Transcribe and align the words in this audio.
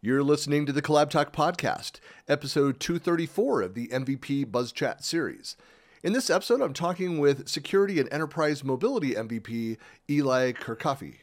You're 0.00 0.22
listening 0.22 0.64
to 0.66 0.72
the 0.72 0.80
CollabTalk 0.80 1.32
podcast, 1.32 1.98
episode 2.28 2.78
234 2.78 3.62
of 3.62 3.74
the 3.74 3.88
MVP 3.88 4.48
Buzz 4.48 4.70
Chat 4.70 5.02
series. 5.02 5.56
In 6.04 6.12
this 6.12 6.30
episode, 6.30 6.60
I'm 6.60 6.72
talking 6.72 7.18
with 7.18 7.48
Security 7.48 7.98
and 7.98 8.08
Enterprise 8.12 8.62
Mobility 8.62 9.14
MVP 9.14 9.76
Elie 10.08 10.52
Karkafy. 10.52 11.16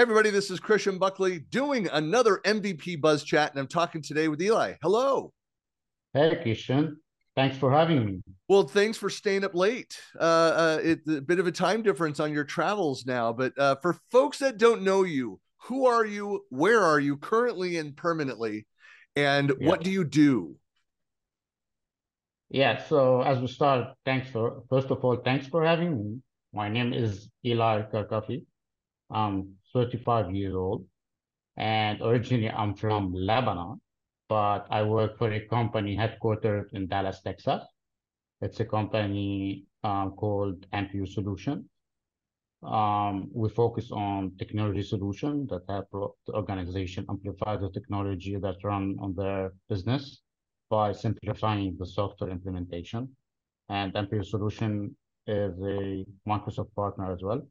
Hey, 0.00 0.02
everybody, 0.04 0.30
this 0.30 0.50
is 0.50 0.58
Christian 0.58 0.96
Buckley 0.96 1.40
doing 1.40 1.86
another 1.92 2.40
MVP 2.46 3.02
Buzz 3.02 3.22
Chat, 3.22 3.50
and 3.50 3.60
I'm 3.60 3.66
talking 3.66 4.00
today 4.00 4.28
with 4.28 4.40
Elie. 4.40 4.78
Hello. 4.80 5.30
Hey, 6.14 6.38
Christian. 6.42 6.96
Thanks 7.36 7.58
for 7.58 7.70
having 7.70 8.06
me. 8.06 8.22
Well, 8.48 8.62
thanks 8.62 8.96
for 8.96 9.10
staying 9.10 9.44
up 9.44 9.54
late. 9.54 10.00
Uh, 10.18 10.22
uh, 10.22 10.78
it's 10.82 11.06
a 11.06 11.20
bit 11.20 11.38
of 11.38 11.46
a 11.46 11.52
time 11.52 11.82
difference 11.82 12.18
on 12.18 12.32
your 12.32 12.44
travels 12.44 13.04
now, 13.04 13.34
but 13.34 13.52
uh, 13.58 13.76
for 13.82 13.98
folks 14.10 14.38
that 14.38 14.56
don't 14.56 14.80
know 14.84 15.02
you, 15.02 15.38
who 15.64 15.84
are 15.84 16.06
you? 16.06 16.46
Where 16.48 16.80
are 16.80 16.98
you 16.98 17.18
currently 17.18 17.76
and 17.76 17.94
permanently? 17.94 18.66
And 19.16 19.52
yeah. 19.60 19.68
what 19.68 19.82
do 19.82 19.90
you 19.90 20.04
do? 20.04 20.56
Yeah, 22.48 22.82
so 22.84 23.20
as 23.20 23.38
we 23.38 23.48
start, 23.48 23.88
thanks 24.06 24.30
for, 24.30 24.62
first 24.70 24.90
of 24.90 25.04
all, 25.04 25.16
thanks 25.16 25.46
for 25.46 25.62
having 25.62 25.98
me. 25.98 26.22
My 26.54 26.70
name 26.70 26.94
is 26.94 27.28
Elie 27.44 27.84
Karkafy. 27.92 28.46
I'm 29.10 29.56
35 29.72 30.34
years 30.34 30.54
old, 30.54 30.84
and 31.56 32.00
originally 32.02 32.50
I'm 32.50 32.74
from 32.74 33.12
Lebanon, 33.12 33.80
but 34.28 34.66
I 34.70 34.82
work 34.82 35.18
for 35.18 35.30
a 35.32 35.40
company 35.48 35.96
headquartered 35.96 36.72
in 36.72 36.86
Dallas, 36.86 37.20
Texas. 37.20 37.62
It's 38.40 38.60
a 38.60 38.64
company 38.64 39.64
um, 39.84 40.12
called 40.12 40.66
ampiO 40.72 41.06
Solution. 41.06 41.68
Um, 42.62 43.30
we 43.32 43.48
focus 43.48 43.90
on 43.90 44.36
technology 44.38 44.82
solutions 44.82 45.48
that 45.48 45.62
help 45.68 46.16
the 46.26 46.34
organization 46.34 47.06
amplify 47.08 47.56
the 47.56 47.70
technology 47.70 48.36
that 48.36 48.56
run 48.62 48.96
on 49.00 49.14
their 49.14 49.52
business 49.68 50.20
by 50.68 50.92
simplifying 50.92 51.76
the 51.78 51.86
software 51.86 52.30
implementation. 52.30 53.08
And 53.68 53.92
ampiO 53.94 54.24
Solution 54.24 54.94
is 55.26 55.58
a 55.62 56.04
Microsoft 56.28 56.74
partner 56.74 57.12
as 57.12 57.22
well. 57.22 57.42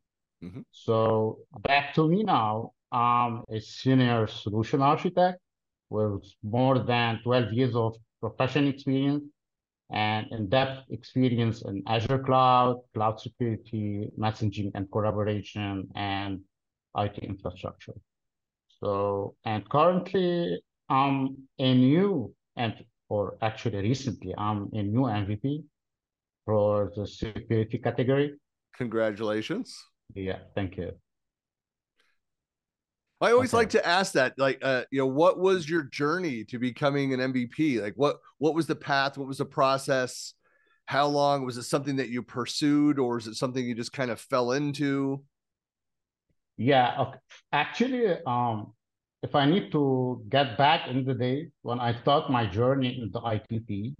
Mm-hmm. 0.43 0.61
So 0.71 1.39
back 1.61 1.93
to 1.95 2.07
me 2.07 2.23
now. 2.23 2.71
I'm 2.91 3.43
a 3.49 3.59
senior 3.59 4.25
solution 4.27 4.81
architect 4.81 5.39
with 5.89 6.23
more 6.43 6.79
than 6.79 7.19
12 7.23 7.53
years 7.53 7.75
of 7.75 7.95
professional 8.19 8.69
experience 8.69 9.23
and 9.91 10.27
in-depth 10.31 10.85
experience 10.91 11.63
in 11.63 11.83
Azure 11.87 12.19
Cloud, 12.19 12.81
cloud 12.93 13.19
security, 13.19 14.09
messaging 14.17 14.71
and 14.75 14.91
collaboration, 14.91 15.87
and 15.95 16.41
IT 16.97 17.17
infrastructure. 17.19 17.93
So, 18.81 19.35
and 19.45 19.67
currently 19.69 20.61
I'm 20.89 21.37
a 21.57 21.73
new, 21.75 22.33
and 22.55 22.73
or 23.09 23.37
actually 23.41 23.81
recently, 23.81 24.33
I'm 24.37 24.69
a 24.73 24.83
new 24.83 25.01
MVP 25.01 25.63
for 26.45 26.91
the 26.95 27.07
security 27.07 27.79
category. 27.79 28.33
Congratulations. 28.75 29.75
Yeah, 30.15 30.39
thank 30.55 30.77
you. 30.77 30.93
I 33.21 33.31
always 33.31 33.53
okay. 33.53 33.57
like 33.57 33.69
to 33.71 33.85
ask 33.85 34.13
that, 34.13 34.33
like, 34.37 34.59
uh, 34.61 34.83
you 34.91 34.99
know, 34.99 35.07
what 35.07 35.39
was 35.39 35.69
your 35.69 35.83
journey 35.83 36.45
to 36.45 36.57
becoming 36.57 37.13
an 37.13 37.19
MVP? 37.19 37.81
Like, 37.81 37.93
what 37.95 38.17
what 38.37 38.55
was 38.55 38.65
the 38.65 38.75
path? 38.75 39.17
What 39.17 39.27
was 39.27 39.39
the 39.39 39.45
process? 39.45 40.33
How 40.85 41.05
long 41.05 41.45
was 41.45 41.57
it 41.57 41.63
something 41.63 41.97
that 41.97 42.09
you 42.09 42.23
pursued, 42.23 42.97
or 42.97 43.17
is 43.17 43.27
it 43.27 43.35
something 43.35 43.63
you 43.63 43.75
just 43.75 43.91
kind 43.91 44.09
of 44.09 44.21
fell 44.21 44.53
into? 44.53 45.21
Yeah, 46.57 46.95
okay. 46.99 47.19
actually, 47.51 48.17
um, 48.25 48.73
if 49.21 49.35
I 49.35 49.45
need 49.45 49.71
to 49.73 50.23
get 50.29 50.57
back 50.57 50.87
in 50.87 51.05
the 51.05 51.13
day 51.13 51.49
when 51.61 51.79
I 51.79 51.93
start 52.01 52.31
my 52.31 52.45
journey 52.45 53.01
into 53.01 53.19
ITP, 53.19 53.95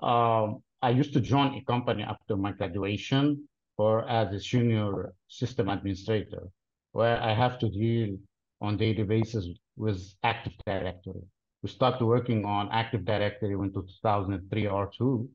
um, 0.00 0.62
I 0.82 0.90
used 0.90 1.14
to 1.14 1.20
join 1.20 1.54
a 1.54 1.64
company 1.64 2.02
after 2.02 2.36
my 2.36 2.52
graduation 2.52 3.48
or 3.78 4.08
as 4.08 4.32
a 4.32 4.38
junior 4.38 5.12
system 5.28 5.68
administrator, 5.68 6.48
where 6.92 7.20
I 7.22 7.34
have 7.34 7.58
to 7.60 7.68
deal 7.68 8.16
on 8.60 8.76
daily 8.76 9.02
basis 9.02 9.46
with 9.76 10.02
Active 10.22 10.54
Directory. 10.66 11.22
We 11.62 11.68
started 11.68 12.04
working 12.04 12.44
on 12.44 12.68
Active 12.72 13.04
Directory 13.04 13.52
in 13.52 13.72
2003 13.72 14.66
or 14.66 14.90
2, 14.96 15.28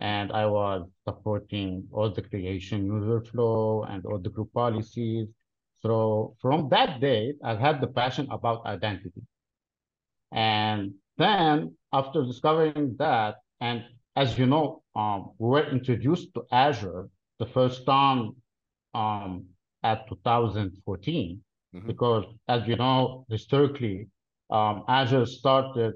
and 0.00 0.32
I 0.32 0.46
was 0.46 0.88
supporting 1.06 1.84
all 1.92 2.10
the 2.10 2.22
creation 2.22 2.86
user 2.86 3.20
flow 3.20 3.84
and 3.84 4.04
all 4.06 4.18
the 4.18 4.30
group 4.30 4.52
policies. 4.52 5.28
So 5.80 6.36
from 6.40 6.68
that 6.70 7.00
date, 7.00 7.36
I've 7.44 7.58
had 7.58 7.80
the 7.80 7.88
passion 7.88 8.26
about 8.30 8.64
identity. 8.64 9.22
And 10.32 10.94
then 11.18 11.76
after 11.92 12.24
discovering 12.24 12.96
that, 12.98 13.36
and 13.60 13.84
as 14.16 14.38
you 14.38 14.46
know, 14.46 14.82
um, 14.96 15.32
we 15.38 15.48
were 15.48 15.70
introduced 15.70 16.32
to 16.34 16.44
Azure 16.50 17.08
the 17.42 17.50
first 17.52 17.84
time 17.86 18.20
um, 18.94 19.30
at 19.82 20.08
2014, 20.08 21.40
mm-hmm. 21.74 21.86
because 21.86 22.24
as 22.46 22.60
you 22.68 22.76
know, 22.76 23.26
historically, 23.28 24.06
um, 24.50 24.84
Azure 24.88 25.26
started 25.26 25.94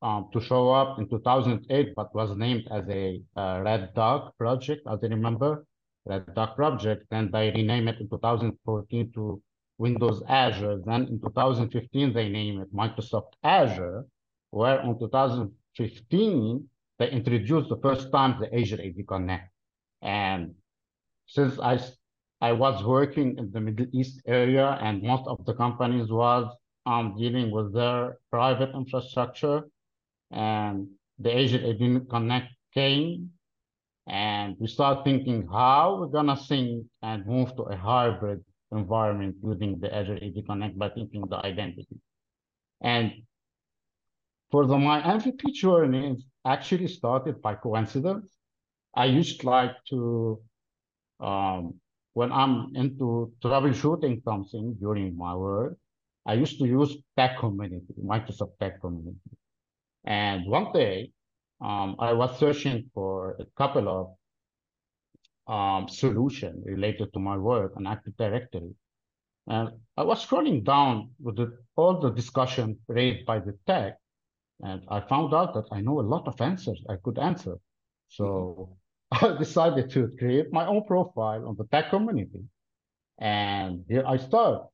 um, 0.00 0.28
to 0.32 0.40
show 0.40 0.70
up 0.70 0.98
in 1.00 1.08
2008, 1.08 1.94
but 1.96 2.14
was 2.14 2.30
named 2.36 2.64
as 2.70 2.84
a 2.88 3.20
uh, 3.36 3.60
Red 3.64 3.94
Dog 3.94 4.30
project, 4.38 4.82
as 4.92 4.98
I 5.02 5.08
remember, 5.08 5.64
Red 6.06 6.32
Dog 6.34 6.54
project. 6.54 7.02
Then 7.10 7.30
they 7.32 7.50
renamed 7.50 7.88
it 7.88 8.00
in 8.00 8.08
2014 8.08 9.12
to 9.14 9.42
Windows 9.78 10.22
Azure. 10.28 10.78
Then 10.86 11.02
in 11.10 11.20
2015, 11.20 12.12
they 12.12 12.28
named 12.28 12.62
it 12.62 12.72
Microsoft 12.72 13.32
Azure, 13.42 14.06
where 14.50 14.80
in 14.82 14.96
2015, 14.98 16.68
they 17.00 17.10
introduced 17.10 17.68
the 17.70 17.80
first 17.82 18.12
time 18.12 18.38
the 18.40 18.48
Azure 18.54 18.80
AD 18.80 19.00
Connect. 19.08 19.50
And 20.02 20.54
since 21.26 21.58
I 21.58 21.80
I 22.40 22.52
was 22.52 22.84
working 22.84 23.36
in 23.36 23.50
the 23.50 23.60
Middle 23.60 23.86
East 23.92 24.22
area, 24.26 24.78
and 24.80 25.02
most 25.02 25.26
of 25.26 25.44
the 25.44 25.54
companies 25.54 26.08
was 26.08 26.46
um, 26.86 27.16
dealing 27.18 27.50
with 27.50 27.74
their 27.74 28.18
private 28.30 28.70
infrastructure, 28.74 29.64
and 30.30 30.88
the 31.18 31.36
Azure 31.36 31.64
AD 31.66 32.08
Connect 32.08 32.48
came, 32.72 33.30
and 34.06 34.56
we 34.60 34.68
start 34.68 35.04
thinking 35.04 35.48
how 35.48 35.98
we're 35.98 36.06
gonna 36.06 36.36
think 36.36 36.86
and 37.02 37.26
move 37.26 37.54
to 37.56 37.62
a 37.62 37.76
hybrid 37.76 38.44
environment 38.70 39.36
using 39.42 39.78
the 39.80 39.92
Azure 39.94 40.18
AD 40.22 40.46
Connect 40.46 40.78
by 40.78 40.88
thinking 40.90 41.26
the 41.28 41.44
identity. 41.44 41.98
And 42.80 43.12
for 44.50 44.66
the 44.66 44.78
my 44.78 45.02
MVP 45.02 45.52
journey, 45.52 46.16
actually 46.44 46.88
started 46.88 47.42
by 47.42 47.54
coincidence. 47.56 48.37
I 48.94 49.06
used 49.06 49.40
to 49.40 49.46
like 49.46 49.76
to, 49.90 50.40
um, 51.20 51.74
when 52.14 52.32
I'm 52.32 52.74
into 52.74 53.32
troubleshooting 53.42 54.22
something 54.24 54.74
during 54.80 55.16
my 55.16 55.34
work, 55.34 55.76
I 56.26 56.34
used 56.34 56.58
to 56.58 56.66
use 56.66 56.96
Tech 57.16 57.38
Community, 57.38 57.94
Microsoft 58.04 58.58
Tech 58.60 58.80
Community. 58.80 59.18
And 60.04 60.46
one 60.46 60.72
day, 60.72 61.12
um, 61.60 61.96
I 61.98 62.12
was 62.12 62.38
searching 62.38 62.90
for 62.94 63.36
a 63.40 63.46
couple 63.56 63.88
of 63.88 65.52
um, 65.52 65.88
solutions 65.88 66.62
related 66.66 67.12
to 67.14 67.18
my 67.18 67.36
work 67.36 67.72
on 67.76 67.86
Active 67.86 68.16
Directory. 68.16 68.74
And 69.48 69.70
I 69.96 70.02
was 70.02 70.24
scrolling 70.24 70.62
down 70.62 71.10
with 71.20 71.36
the, 71.36 71.56
all 71.76 71.98
the 71.98 72.10
discussion 72.10 72.78
raised 72.86 73.24
by 73.24 73.38
the 73.38 73.56
tech, 73.66 73.96
and 74.60 74.82
I 74.88 75.00
found 75.00 75.32
out 75.32 75.54
that 75.54 75.64
I 75.72 75.80
know 75.80 76.00
a 76.00 76.02
lot 76.02 76.28
of 76.28 76.38
answers 76.40 76.84
I 76.88 76.96
could 77.02 77.18
answer. 77.18 77.56
So 78.08 78.76
I 79.10 79.36
decided 79.38 79.90
to 79.90 80.10
create 80.18 80.52
my 80.52 80.66
own 80.66 80.84
profile 80.84 81.46
on 81.46 81.56
the 81.56 81.64
tech 81.64 81.90
community. 81.90 82.44
And 83.18 83.84
here 83.88 84.04
I 84.06 84.16
start 84.16 84.66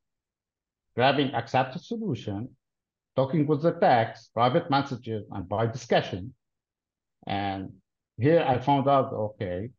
grabbing 0.95 1.35
accepted 1.35 1.83
solution, 1.83 2.49
talking 3.17 3.47
with 3.47 3.63
the 3.63 3.73
techs, 3.73 4.29
private 4.29 4.71
messages, 4.71 5.25
and 5.31 5.49
by 5.49 5.67
discussion. 5.67 6.35
And 7.27 7.73
here 8.19 8.45
I 8.47 8.59
found 8.59 8.89
out, 8.89 9.13
okay, 9.13 9.71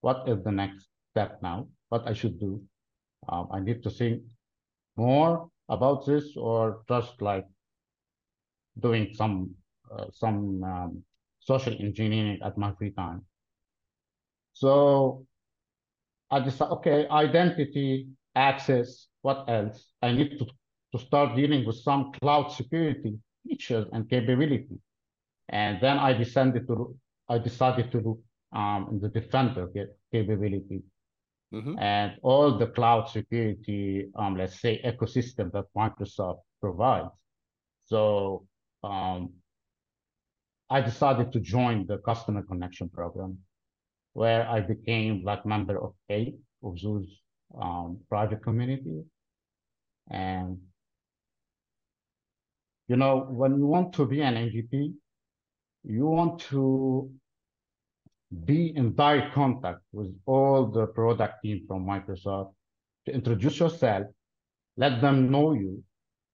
what 0.00 0.28
is 0.28 0.42
the 0.44 0.52
next 0.52 0.86
step 1.12 1.38
now? 1.42 1.68
What 1.88 2.06
I 2.06 2.12
should 2.12 2.38
do? 2.38 2.62
Um, 3.28 3.48
I 3.50 3.60
need 3.60 3.82
to 3.82 3.90
think 3.90 4.22
more 4.96 5.48
about 5.68 6.06
this 6.06 6.36
or 6.36 6.82
just 6.88 7.20
like 7.20 7.46
doing 8.78 9.14
some 9.14 9.54
uh, 9.90 10.06
some 10.12 10.62
um, 10.62 11.02
social 11.46 11.74
engineering 11.78 12.38
at 12.44 12.58
my 12.58 12.72
free 12.78 12.90
time. 12.90 13.24
So 14.52 15.26
I 16.30 16.40
decided, 16.40 16.72
okay, 16.72 17.08
identity, 17.08 18.08
access, 18.34 19.06
what 19.22 19.44
else? 19.48 19.86
I 20.02 20.12
need 20.12 20.38
to 20.38 20.46
to 20.92 20.98
start 21.04 21.36
dealing 21.36 21.66
with 21.66 21.76
some 21.76 22.12
cloud 22.12 22.48
security 22.52 23.18
features 23.46 23.86
and 23.92 24.08
capabilities. 24.08 24.78
And 25.48 25.80
then 25.80 25.98
I 25.98 26.12
decided 26.12 26.66
to 26.68 26.96
I 27.28 27.38
decided 27.38 27.90
to 27.92 27.98
look 27.98 28.20
um, 28.52 28.88
in 28.92 29.00
the 29.00 29.08
Defender 29.08 29.68
capability 30.12 30.82
mm-hmm. 31.52 31.78
and 31.78 32.12
all 32.22 32.56
the 32.56 32.68
cloud 32.68 33.08
security, 33.08 34.06
um, 34.14 34.36
let's 34.36 34.60
say, 34.60 34.80
ecosystem 34.84 35.52
that 35.52 35.66
Microsoft 35.76 36.40
provides. 36.60 37.10
So 37.86 38.46
um, 38.84 39.32
I 40.68 40.80
decided 40.80 41.32
to 41.32 41.40
join 41.40 41.86
the 41.86 41.98
Customer 41.98 42.42
Connection 42.42 42.88
Program, 42.88 43.38
where 44.14 44.48
I 44.48 44.60
became 44.60 45.22
like 45.24 45.46
member 45.46 45.80
of 45.82 45.94
eight 46.10 46.36
of 46.62 46.80
those 46.82 47.06
um, 47.60 48.00
private 48.08 48.42
community. 48.42 49.04
And 50.10 50.58
you 52.88 52.96
know, 52.96 53.26
when 53.30 53.56
you 53.56 53.66
want 53.66 53.92
to 53.94 54.06
be 54.06 54.20
an 54.22 54.34
MVP, 54.34 54.92
you 55.84 56.06
want 56.06 56.40
to 56.50 57.10
be 58.44 58.76
in 58.76 58.94
direct 58.94 59.34
contact 59.34 59.80
with 59.92 60.12
all 60.26 60.66
the 60.66 60.86
product 60.86 61.42
team 61.42 61.64
from 61.66 61.86
Microsoft 61.86 62.52
to 63.06 63.12
introduce 63.12 63.60
yourself, 63.60 64.06
let 64.76 65.00
them 65.00 65.30
know 65.30 65.52
you, 65.52 65.82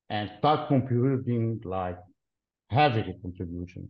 and 0.08 0.31
start 0.38 0.69
contributing 0.69 1.61
like 1.64 1.99
heavily 2.70 3.14
contribution. 3.23 3.88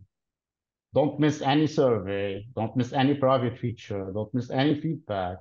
Don't 0.93 1.19
miss 1.19 1.41
any 1.41 1.67
survey, 1.67 2.45
don't 2.55 2.75
miss 2.75 2.93
any 2.93 3.15
private 3.15 3.57
feature, 3.57 4.11
don't 4.13 4.33
miss 4.33 4.51
any 4.51 4.79
feedback. 4.79 5.37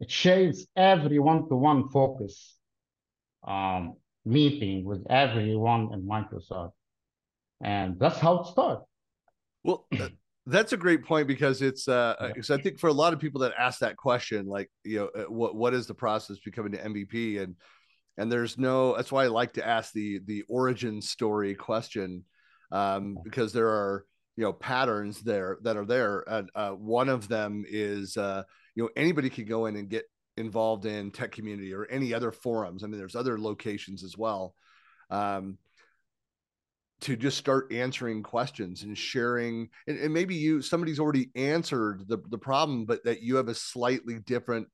It 0.00 0.10
shaves 0.10 0.66
every 0.76 1.18
one-to-one 1.18 1.90
focus 1.90 2.56
um, 3.46 3.96
meeting 4.24 4.84
with 4.84 5.06
everyone 5.10 5.90
in 5.92 6.06
Microsoft. 6.06 6.72
And 7.62 7.98
that's 7.98 8.18
how 8.18 8.40
it 8.40 8.46
starts. 8.46 8.84
Well, 9.62 9.86
that's 10.46 10.72
a 10.72 10.76
great 10.76 11.04
point 11.04 11.26
because 11.26 11.62
it's 11.62 11.88
uh 11.88 12.14
because 12.34 12.50
I 12.50 12.58
think 12.58 12.78
for 12.78 12.88
a 12.88 12.92
lot 12.92 13.14
of 13.14 13.18
people 13.18 13.40
that 13.42 13.52
ask 13.58 13.80
that 13.80 13.96
question, 13.96 14.46
like 14.46 14.70
you 14.84 14.98
know, 14.98 15.22
uh, 15.22 15.30
what 15.30 15.54
what 15.54 15.74
is 15.74 15.86
the 15.86 15.94
process 15.94 16.38
becoming 16.44 16.74
an 16.76 16.92
MVP 16.92 17.42
and 17.42 17.56
and 18.18 18.30
there's 18.30 18.58
no 18.58 18.96
that's 18.96 19.12
why 19.12 19.24
I 19.24 19.28
like 19.28 19.54
to 19.54 19.66
ask 19.66 19.92
the 19.92 20.20
the 20.26 20.44
origin 20.48 21.00
story 21.00 21.54
question 21.54 22.24
um 22.72 23.16
because 23.24 23.52
there 23.52 23.68
are 23.68 24.04
you 24.36 24.44
know 24.44 24.52
patterns 24.52 25.20
there 25.20 25.58
that 25.62 25.76
are 25.76 25.84
there 25.84 26.24
and 26.28 26.50
uh, 26.54 26.70
one 26.70 27.08
of 27.08 27.28
them 27.28 27.64
is 27.68 28.16
uh 28.16 28.42
you 28.74 28.82
know 28.82 28.90
anybody 28.96 29.30
can 29.30 29.44
go 29.44 29.66
in 29.66 29.76
and 29.76 29.88
get 29.88 30.04
involved 30.36 30.84
in 30.84 31.10
tech 31.10 31.30
community 31.30 31.72
or 31.72 31.86
any 31.86 32.12
other 32.12 32.32
forums. 32.32 32.82
I 32.82 32.88
mean 32.88 32.98
there's 32.98 33.16
other 33.16 33.38
locations 33.38 34.02
as 34.02 34.16
well 34.18 34.54
um 35.10 35.58
to 37.02 37.16
just 37.16 37.36
start 37.36 37.72
answering 37.72 38.22
questions 38.22 38.82
and 38.82 38.96
sharing 38.96 39.68
and, 39.86 39.98
and, 39.98 40.14
maybe 40.14 40.34
you 40.34 40.62
somebody's 40.62 40.98
already 40.98 41.30
answered 41.34 42.04
the, 42.08 42.18
the 42.30 42.38
problem 42.38 42.86
but 42.86 43.04
that 43.04 43.20
you 43.20 43.36
have 43.36 43.48
a 43.48 43.54
slightly 43.54 44.18
different 44.20 44.66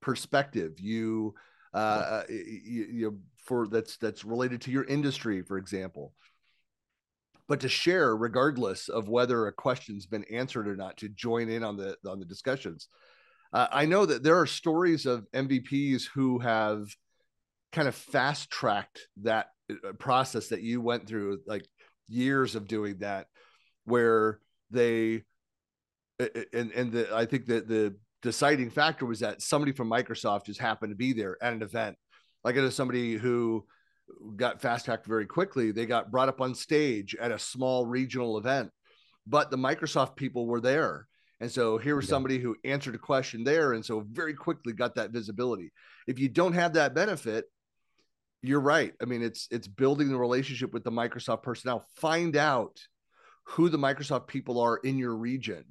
perspective. 0.00 0.78
You 0.78 1.34
uh 1.74 2.22
you, 2.28 2.86
you 2.92 3.10
know 3.10 3.18
for 3.44 3.66
that's 3.66 3.96
that's 3.98 4.24
related 4.24 4.60
to 4.62 4.70
your 4.70 4.84
industry 4.84 5.42
for 5.42 5.58
example 5.58 6.14
but 7.48 7.60
to 7.60 7.68
share 7.68 8.16
regardless 8.16 8.88
of 8.88 9.08
whether 9.08 9.46
a 9.46 9.52
question's 9.52 10.06
been 10.06 10.24
answered 10.24 10.68
or 10.68 10.76
not 10.76 10.96
to 10.98 11.08
join 11.08 11.48
in 11.48 11.62
on 11.62 11.76
the 11.76 11.96
on 12.06 12.18
the 12.18 12.24
discussions. 12.24 12.88
Uh, 13.52 13.68
i 13.70 13.84
know 13.86 14.04
that 14.04 14.22
there 14.22 14.38
are 14.38 14.46
stories 14.46 15.06
of 15.06 15.26
mvps 15.32 16.04
who 16.14 16.38
have 16.40 16.86
kind 17.72 17.86
of 17.86 17.94
fast 17.94 18.50
tracked 18.50 19.00
that 19.22 19.46
uh, 19.70 19.92
process 19.98 20.48
that 20.48 20.62
you 20.62 20.80
went 20.80 21.06
through 21.06 21.38
like 21.46 21.66
years 22.08 22.54
of 22.54 22.66
doing 22.66 22.98
that 22.98 23.26
where 23.84 24.40
they 24.70 25.22
and 26.52 26.72
and 26.72 26.92
the 26.92 27.14
i 27.14 27.24
think 27.24 27.46
that 27.46 27.68
the 27.68 27.94
deciding 28.24 28.70
factor 28.70 29.04
was 29.04 29.20
that 29.20 29.42
somebody 29.42 29.70
from 29.70 29.88
microsoft 29.88 30.46
just 30.46 30.58
happened 30.58 30.90
to 30.90 30.96
be 30.96 31.12
there 31.12 31.36
at 31.42 31.52
an 31.52 31.60
event. 31.62 31.94
Like 32.42 32.56
it 32.56 32.64
is 32.64 32.74
somebody 32.74 33.14
who 33.14 33.66
got 34.36 34.60
fast 34.60 34.84
tracked 34.84 35.06
very 35.06 35.26
quickly 35.26 35.70
they 35.70 35.86
got 35.86 36.10
brought 36.10 36.28
up 36.28 36.40
on 36.40 36.54
stage 36.54 37.14
at 37.20 37.32
a 37.32 37.38
small 37.38 37.86
regional 37.86 38.36
event 38.38 38.70
but 39.26 39.50
the 39.50 39.56
microsoft 39.56 40.16
people 40.16 40.46
were 40.46 40.60
there 40.60 41.06
and 41.40 41.50
so 41.50 41.78
here 41.78 41.96
was 41.96 42.08
somebody 42.08 42.38
who 42.38 42.56
answered 42.64 42.94
a 42.94 42.98
question 42.98 43.44
there 43.44 43.72
and 43.72 43.84
so 43.84 44.04
very 44.10 44.34
quickly 44.34 44.72
got 44.72 44.94
that 44.94 45.10
visibility 45.10 45.72
if 46.06 46.18
you 46.18 46.28
don't 46.28 46.52
have 46.52 46.74
that 46.74 46.94
benefit 46.94 47.46
you're 48.44 48.60
right. 48.60 48.92
I 49.00 49.06
mean, 49.06 49.22
it's 49.22 49.48
it's 49.50 49.66
building 49.66 50.10
the 50.10 50.18
relationship 50.18 50.72
with 50.74 50.84
the 50.84 50.92
Microsoft 50.92 51.42
personnel. 51.42 51.86
Find 51.96 52.36
out 52.36 52.78
who 53.44 53.70
the 53.70 53.78
Microsoft 53.78 54.26
people 54.26 54.60
are 54.60 54.76
in 54.76 54.98
your 54.98 55.16
region. 55.16 55.64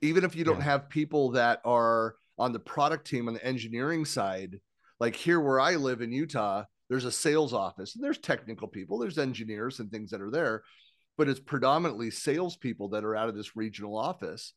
Even 0.00 0.24
if 0.24 0.34
you 0.34 0.42
don't 0.42 0.56
yeah. 0.56 0.64
have 0.64 0.88
people 0.88 1.32
that 1.32 1.60
are 1.66 2.14
on 2.38 2.52
the 2.52 2.60
product 2.60 3.06
team 3.06 3.28
on 3.28 3.34
the 3.34 3.44
engineering 3.44 4.06
side, 4.06 4.58
like 4.98 5.16
here 5.16 5.38
where 5.38 5.60
I 5.60 5.74
live 5.74 6.00
in 6.00 6.10
Utah, 6.10 6.64
there's 6.88 7.04
a 7.04 7.12
sales 7.12 7.52
office 7.52 7.94
and 7.94 8.02
there's 8.02 8.18
technical 8.18 8.68
people, 8.68 8.98
there's 8.98 9.18
engineers 9.18 9.80
and 9.80 9.90
things 9.90 10.10
that 10.10 10.22
are 10.22 10.30
there, 10.30 10.62
but 11.16 11.28
it's 11.28 11.40
predominantly 11.40 12.10
salespeople 12.10 12.88
that 12.90 13.04
are 13.04 13.16
out 13.16 13.28
of 13.28 13.36
this 13.36 13.56
regional 13.56 13.96
office. 13.96 14.54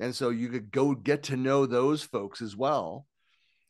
And 0.00 0.14
so 0.14 0.30
you 0.30 0.48
could 0.48 0.70
go 0.70 0.94
get 0.94 1.24
to 1.24 1.36
know 1.36 1.66
those 1.66 2.02
folks 2.02 2.42
as 2.42 2.56
well. 2.56 3.06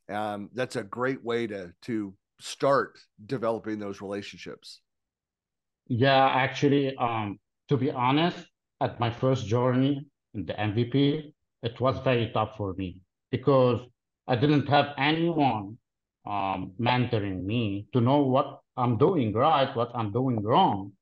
Um, 0.09 0.51
that's 0.55 0.77
a 0.77 0.83
great 0.83 1.23
way 1.23 1.47
to 1.47 1.73
to 1.83 2.15
start 2.43 2.99
developing 3.25 3.79
those 3.79 4.01
relationships? 4.01 4.81
Yeah, 5.87 6.27
actually, 6.27 6.95
um, 6.97 7.39
to 7.69 7.77
be 7.77 7.91
honest, 7.91 8.39
at 8.81 8.99
my 8.99 9.11
first 9.11 9.47
journey 9.47 10.07
in 10.35 10.45
the 10.45 10.55
MVP, 10.55 11.33
it 11.63 11.81
was 11.81 11.99
very 12.03 12.31
tough 12.35 12.57
for 12.57 12.75
me 12.75 12.99
because 13.31 13.81
I 14.27 14.37
didn't 14.37 14.69
have 14.69 14.95
anyone 14.99 15.79
um, 16.25 16.73
mentoring 16.81 17.45
me 17.45 17.87
to 17.93 18.01
know 18.01 18.23
what 18.23 18.61
I'm 18.77 18.97
doing 18.97 19.33
right, 19.33 19.75
what 19.77 19.91
I'm 19.95 20.13
doing 20.13 20.43
wrong. 20.43 20.93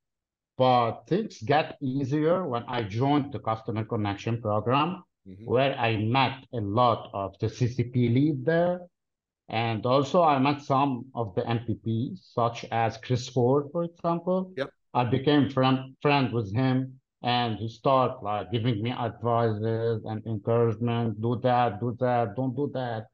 But 0.56 1.06
things 1.08 1.40
get 1.42 1.78
easier 1.80 2.46
when 2.46 2.64
I 2.68 2.82
joined 2.82 3.32
the 3.32 3.38
Customer 3.38 3.84
Connection 3.84 4.42
Program, 4.42 5.02
mm-hmm. 5.26 5.44
where 5.44 5.74
I 5.78 5.96
met 5.96 6.44
a 6.52 6.60
lot 6.60 7.10
of 7.14 7.38
the 7.40 7.46
CCP 7.46 8.12
lead 8.12 8.44
there 8.44 8.80
and 9.50 9.84
also, 9.84 10.22
I 10.22 10.38
met 10.38 10.62
some 10.62 11.06
of 11.12 11.34
the 11.34 11.42
MVPs, 11.42 12.32
such 12.32 12.64
as 12.70 12.96
Chris 12.98 13.28
Ford, 13.28 13.66
for 13.72 13.82
example. 13.82 14.52
Yep. 14.56 14.70
I 14.94 15.04
became 15.04 15.50
friend 15.50 15.96
friend 16.00 16.32
with 16.32 16.54
him, 16.54 17.00
and 17.24 17.58
he 17.58 17.68
started 17.68 18.22
like 18.22 18.52
giving 18.52 18.80
me 18.80 18.92
advices 18.92 20.04
and 20.04 20.24
encouragement. 20.24 21.20
Do 21.20 21.40
that, 21.42 21.80
do 21.80 21.96
that, 21.98 22.36
don't 22.36 22.54
do 22.54 22.70
that. 22.74 23.06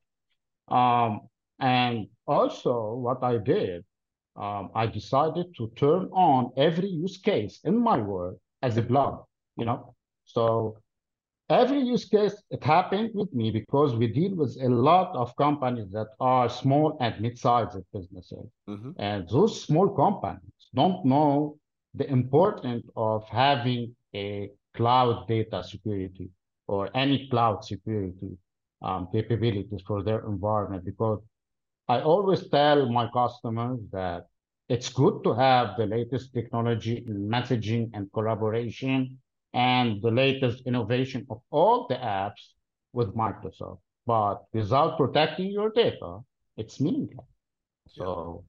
Um, 0.69 1.23
and 1.61 2.07
also, 2.27 2.95
what 2.95 3.23
I 3.23 3.39
did, 3.39 3.85
um, 4.37 4.71
I 4.75 4.87
decided 4.87 5.55
to 5.57 5.71
turn 5.77 6.09
on 6.13 6.53
every 6.57 6.89
use 6.89 7.17
case 7.17 7.61
in 7.65 7.79
my 7.79 7.99
work 7.99 8.37
as 8.63 8.77
a 8.77 8.83
blog. 8.83 9.25
You 9.57 9.65
know, 9.65 9.95
so 10.25 10.79
every 11.49 11.81
use 11.81 12.05
case 12.05 12.35
it 12.51 12.63
happened 12.63 13.11
with 13.15 13.33
me 13.33 13.51
because 13.51 13.95
we 13.95 14.07
deal 14.09 14.35
with 14.35 14.57
a 14.61 14.69
lot 14.69 15.15
of 15.15 15.35
companies 15.37 15.91
that 15.93 16.09
are 16.21 16.49
small 16.49 16.97
and 17.01 17.19
mid-sized 17.21 17.79
businesses 17.93 18.47
mm-hmm. 18.69 18.91
and 18.99 19.29
those 19.29 19.63
small 19.63 19.89
companies 19.89 20.41
don't 20.75 21.05
know 21.05 21.57
the 21.95 22.09
importance 22.11 22.85
of 22.97 23.25
having 23.29 23.95
a 24.15 24.51
cloud 24.75 25.27
data 25.29 25.63
security 25.63 26.29
or 26.67 26.91
any 26.97 27.29
cloud 27.29 27.65
security 27.65 28.37
um, 28.83 29.09
capabilities 29.13 29.83
for 29.87 30.03
their 30.03 30.27
environment 30.27 30.85
because 30.85 31.21
i 31.89 32.01
always 32.01 32.49
tell 32.49 32.89
my 32.91 33.09
customers 33.13 33.81
that 33.93 34.27
it's 34.69 34.89
good 34.89 35.23
to 35.23 35.33
have 35.35 35.77
the 35.77 35.87
latest 35.87 36.35
technology 36.35 37.05
in 37.07 37.29
messaging 37.29 37.91
and 37.95 38.13
collaboration 38.13 39.19
and 39.55 40.03
the 40.03 40.11
latest 40.11 40.63
innovation 40.67 41.27
of 41.31 41.41
all 41.51 41.87
the 41.89 41.95
apps 41.95 42.53
with 42.93 43.15
Microsoft. 43.15 43.79
But 44.07 44.43
without 44.53 44.99
protecting 44.99 45.51
your 45.51 45.71
data, 45.71 46.21
it's 46.57 46.81
meaningless. 46.81 47.27
So 47.89 48.45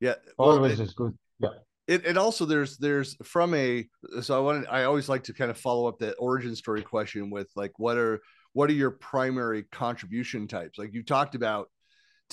yeah, 0.00 0.14
well, 0.38 0.52
always 0.52 0.80
it, 0.80 0.84
is 0.84 0.94
good. 0.94 1.16
Yeah. 1.38 1.50
It, 1.86 2.06
it 2.06 2.16
also 2.16 2.44
there's 2.44 2.76
there's 2.78 3.16
from 3.22 3.54
a 3.54 3.86
so 4.20 4.36
I 4.36 4.40
wanted 4.40 4.66
I 4.68 4.84
always 4.84 5.08
like 5.08 5.24
to 5.24 5.32
kind 5.32 5.50
of 5.50 5.58
follow 5.58 5.86
up 5.86 5.98
that 5.98 6.14
origin 6.18 6.56
story 6.56 6.82
question 6.82 7.30
with 7.30 7.48
like 7.54 7.72
what 7.78 7.96
are 7.98 8.20
what 8.54 8.68
are 8.68 8.74
your 8.74 8.90
primary 8.90 9.64
contribution 9.64 10.48
types? 10.48 10.78
Like 10.78 10.92
you 10.92 11.02
talked 11.02 11.34
about 11.34 11.68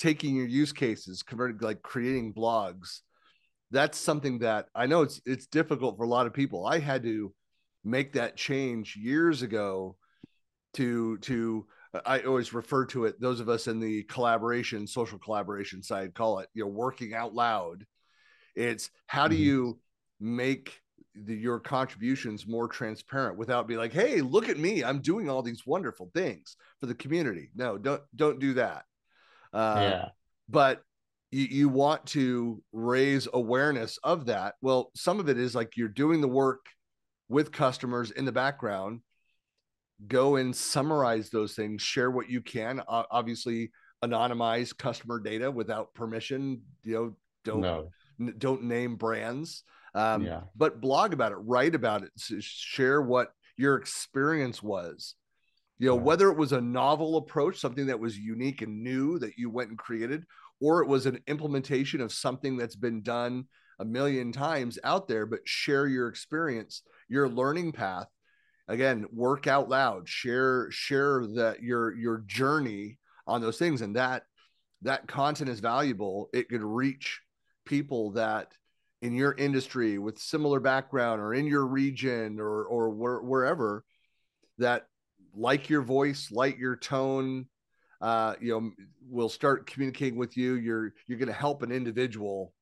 taking 0.00 0.34
your 0.34 0.48
use 0.48 0.72
cases, 0.72 1.22
converting 1.22 1.58
like 1.60 1.82
creating 1.82 2.34
blogs 2.34 3.02
that's 3.70 3.98
something 3.98 4.40
that 4.40 4.66
I 4.74 4.86
know 4.86 5.02
it's 5.02 5.20
it's 5.24 5.46
difficult 5.46 5.96
for 5.96 6.04
a 6.04 6.08
lot 6.08 6.26
of 6.26 6.34
people. 6.34 6.66
I 6.66 6.78
had 6.78 7.02
to 7.04 7.32
make 7.84 8.12
that 8.12 8.36
change 8.36 8.96
years 8.96 9.42
ago 9.42 9.96
to 10.74 11.18
to 11.18 11.66
I 12.04 12.20
always 12.20 12.52
refer 12.52 12.86
to 12.86 13.04
it. 13.04 13.20
Those 13.20 13.40
of 13.40 13.48
us 13.48 13.68
in 13.68 13.80
the 13.80 14.02
collaboration, 14.04 14.86
social 14.86 15.18
collaboration 15.18 15.82
side, 15.82 16.14
call 16.14 16.40
it 16.40 16.48
you 16.54 16.64
know 16.64 16.70
working 16.70 17.14
out 17.14 17.34
loud. 17.34 17.84
It's 18.56 18.90
how 19.06 19.28
do 19.28 19.36
mm-hmm. 19.36 19.44
you 19.44 19.78
make 20.18 20.80
the, 21.14 21.34
your 21.34 21.60
contributions 21.60 22.46
more 22.46 22.68
transparent 22.68 23.38
without 23.38 23.68
being 23.68 23.78
like, 23.78 23.92
"Hey, 23.92 24.20
look 24.20 24.48
at 24.48 24.58
me! 24.58 24.82
I'm 24.82 25.00
doing 25.00 25.30
all 25.30 25.42
these 25.42 25.64
wonderful 25.64 26.10
things 26.12 26.56
for 26.80 26.86
the 26.86 26.94
community." 26.94 27.50
No, 27.54 27.78
don't 27.78 28.02
don't 28.16 28.40
do 28.40 28.54
that. 28.54 28.84
Uh, 29.52 29.76
yeah. 29.78 30.08
But 30.48 30.82
you, 31.30 31.44
you 31.44 31.68
want 31.68 32.06
to 32.06 32.62
raise 32.72 33.28
awareness 33.32 33.98
of 34.02 34.26
that. 34.26 34.54
Well, 34.60 34.90
some 34.94 35.20
of 35.20 35.28
it 35.28 35.38
is 35.38 35.54
like 35.54 35.76
you're 35.76 35.88
doing 35.88 36.20
the 36.20 36.28
work 36.28 36.66
with 37.28 37.52
customers 37.52 38.10
in 38.10 38.24
the 38.24 38.32
background. 38.32 39.00
Go 40.06 40.36
and 40.36 40.54
summarize 40.56 41.30
those 41.30 41.54
things, 41.54 41.82
share 41.82 42.10
what 42.10 42.30
you 42.30 42.40
can. 42.40 42.80
Uh, 42.88 43.04
obviously, 43.10 43.70
anonymize 44.02 44.76
customer 44.76 45.20
data 45.20 45.50
without 45.50 45.94
permission. 45.94 46.62
You 46.82 46.94
know, 46.94 47.16
don't 47.44 47.60
no. 47.60 47.90
n- 48.18 48.34
don't 48.38 48.64
name 48.64 48.96
brands. 48.96 49.62
Um, 49.94 50.24
yeah. 50.24 50.42
But 50.56 50.80
blog 50.80 51.12
about 51.12 51.32
it, 51.32 51.38
write 51.38 51.74
about 51.74 52.02
it, 52.02 52.10
share 52.16 53.02
what 53.02 53.28
your 53.56 53.76
experience 53.76 54.62
was. 54.62 55.14
You 55.80 55.88
know, 55.88 55.96
yeah. 55.96 56.02
whether 56.02 56.30
it 56.30 56.36
was 56.36 56.52
a 56.52 56.60
novel 56.60 57.16
approach, 57.16 57.58
something 57.58 57.86
that 57.86 57.98
was 57.98 58.16
unique 58.16 58.60
and 58.60 58.84
new 58.84 59.18
that 59.18 59.38
you 59.38 59.48
went 59.48 59.70
and 59.70 59.78
created, 59.78 60.24
or 60.60 60.82
it 60.82 60.88
was 60.88 61.06
an 61.06 61.18
implementation 61.26 62.02
of 62.02 62.12
something 62.12 62.58
that's 62.58 62.76
been 62.76 63.00
done 63.02 63.46
a 63.80 63.84
million 63.84 64.30
times 64.30 64.78
out 64.84 65.08
there, 65.08 65.24
but 65.24 65.40
share 65.48 65.86
your 65.86 66.08
experience, 66.08 66.82
your 67.08 67.30
learning 67.30 67.72
path. 67.72 68.06
Again, 68.68 69.06
work 69.10 69.46
out 69.46 69.70
loud, 69.70 70.06
share, 70.06 70.70
share 70.70 71.26
that 71.36 71.62
your 71.62 71.96
your 71.96 72.18
journey 72.26 72.98
on 73.26 73.40
those 73.40 73.58
things. 73.58 73.80
And 73.80 73.96
that 73.96 74.24
that 74.82 75.08
content 75.08 75.48
is 75.48 75.60
valuable. 75.60 76.28
It 76.34 76.50
could 76.50 76.62
reach 76.62 77.22
people 77.64 78.12
that 78.12 78.52
in 79.00 79.14
your 79.14 79.32
industry 79.32 79.98
with 79.98 80.18
similar 80.18 80.60
background 80.60 81.22
or 81.22 81.32
in 81.32 81.46
your 81.46 81.66
region 81.66 82.38
or 82.38 82.64
or 82.64 82.90
where, 82.90 83.22
wherever 83.22 83.82
that 84.58 84.86
like 85.34 85.68
your 85.68 85.82
voice, 85.82 86.30
like 86.30 86.58
your 86.58 86.76
tone, 86.76 87.46
uh, 88.00 88.34
you 88.40 88.52
know, 88.52 88.70
will 89.08 89.28
start 89.28 89.66
communicating 89.66 90.18
with 90.18 90.36
you. 90.36 90.54
You're 90.54 90.94
you're 91.06 91.18
going 91.18 91.28
to 91.28 91.34
help 91.34 91.62
an 91.62 91.72
individual. 91.72 92.52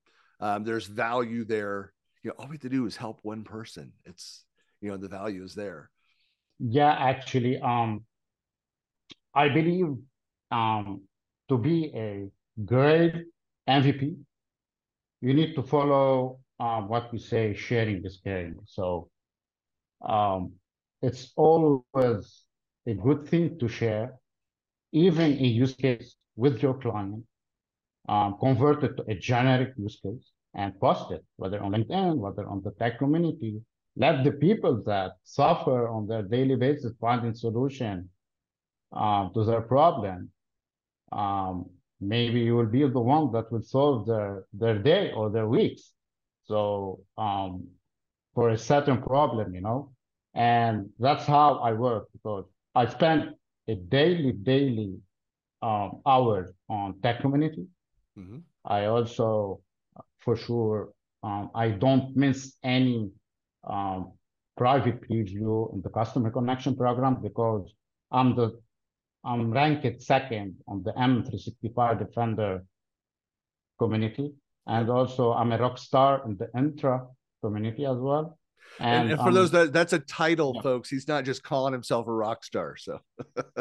Um, 0.40 0.64
there's 0.64 0.86
value 0.86 1.44
there. 1.44 1.92
You 2.22 2.30
know, 2.30 2.34
all 2.38 2.48
we 2.48 2.54
have 2.54 2.62
to 2.62 2.68
do 2.68 2.86
is 2.86 2.96
help 2.96 3.20
one 3.22 3.44
person. 3.44 3.92
It's 4.04 4.44
you 4.80 4.90
know 4.90 4.96
the 4.96 5.08
value 5.08 5.44
is 5.44 5.54
there. 5.54 5.90
Yeah, 6.58 6.92
actually, 6.92 7.60
um, 7.60 8.04
I 9.34 9.48
believe 9.48 9.94
um, 10.50 11.02
to 11.48 11.58
be 11.58 11.92
a 11.94 12.30
great 12.64 13.14
MVP, 13.68 14.16
you 15.20 15.34
need 15.34 15.54
to 15.54 15.62
follow 15.62 16.40
um, 16.58 16.88
what 16.88 17.12
we 17.12 17.18
say 17.18 17.54
sharing 17.54 18.04
is 18.04 18.20
caring. 18.22 18.56
So 18.66 19.08
um, 20.02 20.52
it's 21.02 21.32
always 21.36 22.44
a 22.88 22.94
good 22.94 23.28
thing 23.28 23.58
to 23.58 23.68
share 23.68 24.18
even 24.92 25.32
a 25.32 25.46
use 25.46 25.74
case 25.74 26.16
with 26.36 26.62
your 26.62 26.74
client, 26.74 27.24
um, 28.08 28.36
convert 28.40 28.82
it 28.84 28.96
to 28.96 29.04
a 29.08 29.14
generic 29.14 29.74
use 29.76 30.00
case 30.02 30.32
and 30.54 30.78
post 30.80 31.10
it, 31.10 31.24
whether 31.36 31.62
on 31.62 31.72
LinkedIn, 31.72 32.16
whether 32.16 32.48
on 32.48 32.62
the 32.62 32.70
tech 32.72 32.98
community. 32.98 33.60
Let 33.96 34.24
the 34.24 34.32
people 34.32 34.82
that 34.86 35.12
suffer 35.24 35.88
on 35.88 36.06
their 36.06 36.22
daily 36.22 36.56
basis 36.56 36.92
finding 37.00 37.34
solution 37.34 38.08
um, 38.92 39.32
to 39.34 39.44
their 39.44 39.60
problem. 39.60 40.30
Um, 41.12 41.66
maybe 42.00 42.40
you 42.40 42.54
will 42.54 42.66
be 42.66 42.88
the 42.88 43.00
one 43.00 43.32
that 43.32 43.50
will 43.52 43.62
solve 43.62 44.06
their, 44.06 44.44
their 44.52 44.78
day 44.78 45.12
or 45.12 45.30
their 45.30 45.48
weeks. 45.48 45.92
So 46.44 47.00
um, 47.18 47.66
for 48.34 48.50
a 48.50 48.58
certain 48.58 49.02
problem, 49.02 49.54
you 49.54 49.60
know, 49.60 49.92
and 50.34 50.90
that's 50.98 51.26
how 51.26 51.58
I 51.58 51.72
work 51.72 52.06
because 52.12 52.44
I 52.78 52.86
spend 52.86 53.34
a 53.66 53.74
daily, 53.74 54.32
daily 54.32 54.90
um, 55.62 56.00
hours 56.06 56.48
on 56.68 57.00
tech 57.02 57.20
community. 57.20 57.66
Mm-hmm. 58.16 58.38
I 58.64 58.84
also, 58.84 59.60
for 60.20 60.36
sure, 60.36 60.90
um, 61.24 61.50
I 61.56 61.70
don't 61.70 62.16
miss 62.16 62.54
any 62.62 63.10
um, 63.68 64.12
private 64.56 64.98
preview 65.08 65.74
in 65.74 65.82
the 65.82 65.90
customer 65.90 66.30
connection 66.30 66.76
program 66.76 67.20
because 67.20 67.64
I'm 68.12 68.36
the 68.36 68.60
I'm 69.24 69.50
ranked 69.50 70.00
second 70.00 70.54
on 70.68 70.84
the 70.84 70.92
M365 70.92 71.98
Defender 71.98 72.64
community, 73.80 74.34
and 74.68 74.88
also 74.88 75.32
I'm 75.32 75.50
a 75.50 75.58
rock 75.58 75.78
star 75.78 76.22
in 76.26 76.36
the 76.36 76.46
Entra 76.56 77.08
community 77.42 77.84
as 77.84 77.98
well. 77.98 78.38
And, 78.80 79.10
and 79.10 79.20
for 79.20 79.28
um, 79.28 79.34
those 79.34 79.50
that 79.50 79.72
that's 79.72 79.92
a 79.92 79.98
title, 79.98 80.52
yeah. 80.54 80.62
folks. 80.62 80.88
He's 80.88 81.08
not 81.08 81.24
just 81.24 81.42
calling 81.42 81.72
himself 81.72 82.06
a 82.06 82.12
rock 82.12 82.44
star. 82.44 82.76
So 82.76 83.00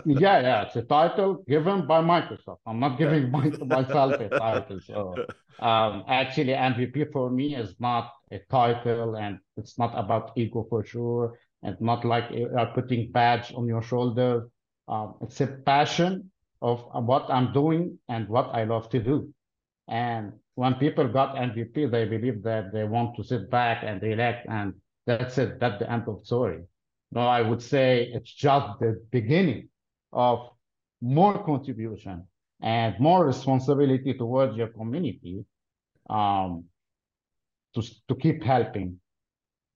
yeah, 0.06 0.40
yeah, 0.42 0.62
it's 0.64 0.76
a 0.76 0.84
title 0.84 1.44
given 1.48 1.88
by 1.88 2.02
Microsoft. 2.02 2.60
I'm 2.66 2.80
not 2.80 2.98
giving 2.98 3.32
my, 3.32 3.50
myself 3.66 4.14
a 4.14 4.30
title. 4.40 4.80
So 4.86 5.16
um, 5.60 6.04
actually, 6.08 6.54
MVP 6.54 7.12
for 7.12 7.30
me 7.30 7.56
is 7.56 7.76
not 7.80 8.12
a 8.32 8.40
title, 8.50 9.16
and 9.16 9.40
it's 9.56 9.80
not 9.80 9.94
about 9.98 10.34
ego 10.36 10.66
for 10.70 10.86
sure, 10.86 11.40
and 11.64 11.80
not 11.82 12.06
like 12.06 12.26
you're 12.32 12.72
putting 12.76 13.12
badge 13.12 13.54
on 13.56 13.66
your 13.68 13.82
shoulder. 13.82 14.48
Um, 14.88 15.16
it's 15.22 15.42
a 15.42 15.48
passion 15.48 16.32
of 16.62 16.86
what 16.94 17.26
I'm 17.30 17.54
doing 17.54 18.00
and 18.08 18.28
what 18.30 18.50
I 18.54 18.64
love 18.64 18.90
to 18.90 19.00
do. 19.00 19.34
And 19.88 20.34
when 20.56 20.76
people 20.76 21.08
got 21.08 21.36
MVP, 21.36 21.92
they 21.92 22.06
believe 22.06 22.44
that 22.44 22.74
they 22.74 22.84
want 22.84 23.16
to 23.16 23.24
sit 23.24 23.50
back 23.50 23.84
and 23.84 24.02
relax 24.02 24.46
and 24.50 24.74
that's 25.08 25.38
it. 25.38 25.60
That's 25.60 25.80
the 25.80 25.92
end 25.92 26.04
of 26.08 26.20
the 26.20 26.26
story. 26.26 26.60
No, 27.12 27.22
I 27.22 27.42
would 27.42 27.62
say 27.62 28.12
it's 28.14 28.32
just 28.32 28.80
the 28.80 29.02
beginning 29.12 29.70
of 30.12 30.50
more 31.02 31.44
contribution 31.44 32.28
and 32.62 33.00
more 33.00 33.26
responsibility 33.26 34.14
towards 34.14 34.58
your 34.58 34.68
community 34.68 35.46
um, 36.10 36.66
to, 37.74 37.82
to 38.10 38.16
keep 38.16 38.44
helping 38.44 39.00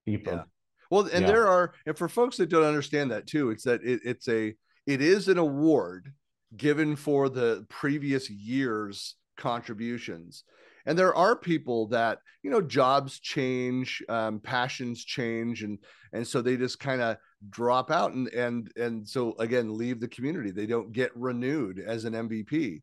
people. 0.04 0.34
Yeah. 0.34 0.42
Well, 0.90 1.08
and 1.10 1.22
yeah. 1.22 1.26
there 1.26 1.48
are, 1.48 1.72
and 1.86 1.96
for 1.96 2.08
folks 2.08 2.36
that 2.36 2.50
don't 2.50 2.64
understand 2.64 3.10
that 3.12 3.26
too, 3.26 3.50
it's 3.50 3.64
that 3.64 3.82
it, 3.82 4.00
it's 4.04 4.28
a, 4.28 4.54
it 4.86 5.00
is 5.00 5.28
an 5.28 5.38
award 5.38 6.12
given 6.54 6.96
for 6.96 7.30
the 7.30 7.64
previous 7.70 8.28
year's 8.28 9.16
contributions 9.38 10.44
and 10.86 10.98
there 10.98 11.14
are 11.14 11.36
people 11.36 11.86
that 11.88 12.18
you 12.42 12.50
know 12.50 12.60
jobs 12.60 13.18
change 13.20 14.02
um, 14.08 14.40
passions 14.40 15.04
change 15.04 15.62
and 15.62 15.78
and 16.12 16.26
so 16.26 16.42
they 16.42 16.56
just 16.56 16.78
kind 16.78 17.00
of 17.00 17.16
drop 17.50 17.90
out 17.90 18.12
and 18.12 18.28
and 18.28 18.70
and 18.76 19.08
so 19.08 19.34
again 19.38 19.76
leave 19.76 20.00
the 20.00 20.08
community. 20.08 20.50
They 20.50 20.66
don't 20.66 20.92
get 20.92 21.16
renewed 21.16 21.78
as 21.78 22.04
an 22.04 22.14
mvp 22.14 22.80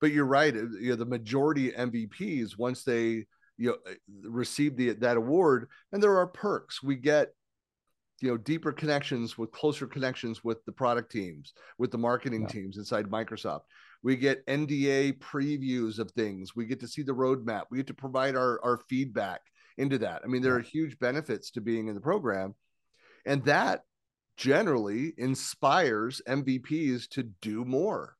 but 0.00 0.12
you're 0.12 0.24
right 0.24 0.56
uh, 0.56 0.66
you 0.80 0.90
know 0.90 0.96
the 0.96 1.04
majority 1.04 1.70
mvps 1.72 2.58
once 2.58 2.82
they 2.82 3.26
you 3.56 3.68
know 3.68 3.76
uh, 3.86 3.94
receive 4.22 4.76
the 4.76 4.90
that 4.94 5.16
award 5.16 5.68
and 5.92 6.02
there 6.02 6.16
are 6.18 6.26
perks. 6.26 6.82
We 6.82 6.96
get 6.96 7.28
you 8.20 8.28
know 8.30 8.36
deeper 8.36 8.72
connections 8.72 9.38
with 9.38 9.52
closer 9.52 9.86
connections 9.86 10.42
with 10.42 10.64
the 10.64 10.72
product 10.72 11.12
teams 11.12 11.52
with 11.78 11.90
the 11.90 11.98
marketing 11.98 12.42
yeah. 12.42 12.48
teams 12.48 12.78
inside 12.78 13.06
microsoft 13.06 13.62
we 14.02 14.16
get 14.16 14.46
nda 14.46 15.18
previews 15.18 15.98
of 15.98 16.10
things. 16.12 16.54
We 16.56 16.66
get 16.66 16.80
to 16.80 16.88
see 16.88 17.02
the 17.02 17.12
roadmap. 17.12 17.64
We 17.70 17.78
get 17.78 17.86
to 17.88 17.94
provide 17.94 18.36
our, 18.36 18.60
our 18.64 18.78
feedback 18.88 19.40
into 19.78 19.98
that. 19.98 20.22
I 20.24 20.26
mean 20.26 20.42
there 20.42 20.54
are 20.54 20.60
huge 20.60 20.98
benefits 20.98 21.50
to 21.52 21.60
being 21.60 21.88
in 21.88 21.94
the 21.94 22.00
program. 22.00 22.54
And 23.26 23.44
that 23.44 23.82
generally 24.36 25.12
inspires 25.18 26.22
mvps 26.26 27.06
to 27.10 27.24
do 27.42 27.62
more 27.62 28.16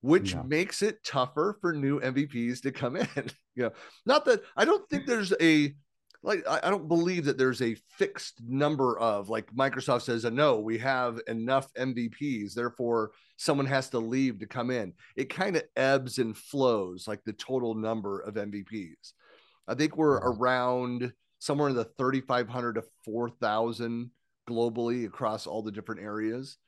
which 0.00 0.32
yeah. 0.32 0.42
makes 0.46 0.80
it 0.80 1.04
tougher 1.04 1.58
for 1.60 1.74
new 1.74 2.00
mvps 2.00 2.62
to 2.62 2.72
come 2.72 2.96
in. 2.96 3.06
You 3.56 3.64
know 3.64 3.72
not 4.06 4.24
that 4.24 4.42
i 4.56 4.64
don't 4.64 4.88
think 4.88 5.06
there's 5.06 5.34
a 5.38 5.74
like 6.22 6.46
I, 6.46 6.68
don't 6.70 6.88
believe 6.88 7.24
that 7.24 7.38
there's 7.38 7.62
a 7.62 7.76
fixed 7.96 8.40
number 8.46 8.98
of 8.98 9.30
like 9.30 9.52
Microsoft 9.54 10.02
says, 10.02 10.24
no, 10.24 10.58
we 10.58 10.78
have 10.78 11.18
enough 11.26 11.72
MVPs, 11.74 12.52
therefore 12.52 13.12
someone 13.36 13.66
has 13.66 13.88
to 13.90 13.98
leave 13.98 14.38
to 14.40 14.46
come 14.46 14.70
in. 14.70 14.92
It 15.16 15.30
kind 15.30 15.56
of 15.56 15.62
ebbs 15.76 16.18
and 16.18 16.36
flows 16.36 17.08
like 17.08 17.24
the 17.24 17.32
total 17.32 17.74
number 17.74 18.20
of 18.20 18.34
MVPs. 18.34 19.12
I 19.66 19.74
think 19.74 19.96
we're 19.96 20.18
around 20.18 21.12
somewhere 21.38 21.70
in 21.70 21.76
the 21.76 21.84
3,500 21.96 22.74
to 22.74 22.84
4,000 23.04 24.10
globally 24.48 25.06
across 25.06 25.46
all 25.46 25.62
the 25.62 25.72
different 25.72 26.02
areas. 26.02 26.58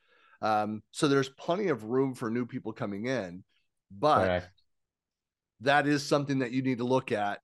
Um, 0.41 0.81
so 0.91 1.07
there's 1.07 1.29
plenty 1.29 1.67
of 1.67 1.83
room 1.83 2.15
for 2.15 2.31
new 2.31 2.45
people 2.45 2.73
coming 2.73 3.05
in, 3.05 3.43
but 3.91 4.49
that 5.61 5.85
is 5.85 6.05
something 6.05 6.39
that 6.39 6.51
you 6.51 6.63
need 6.63 6.79
to 6.79 6.83
look 6.83 7.11
at 7.11 7.39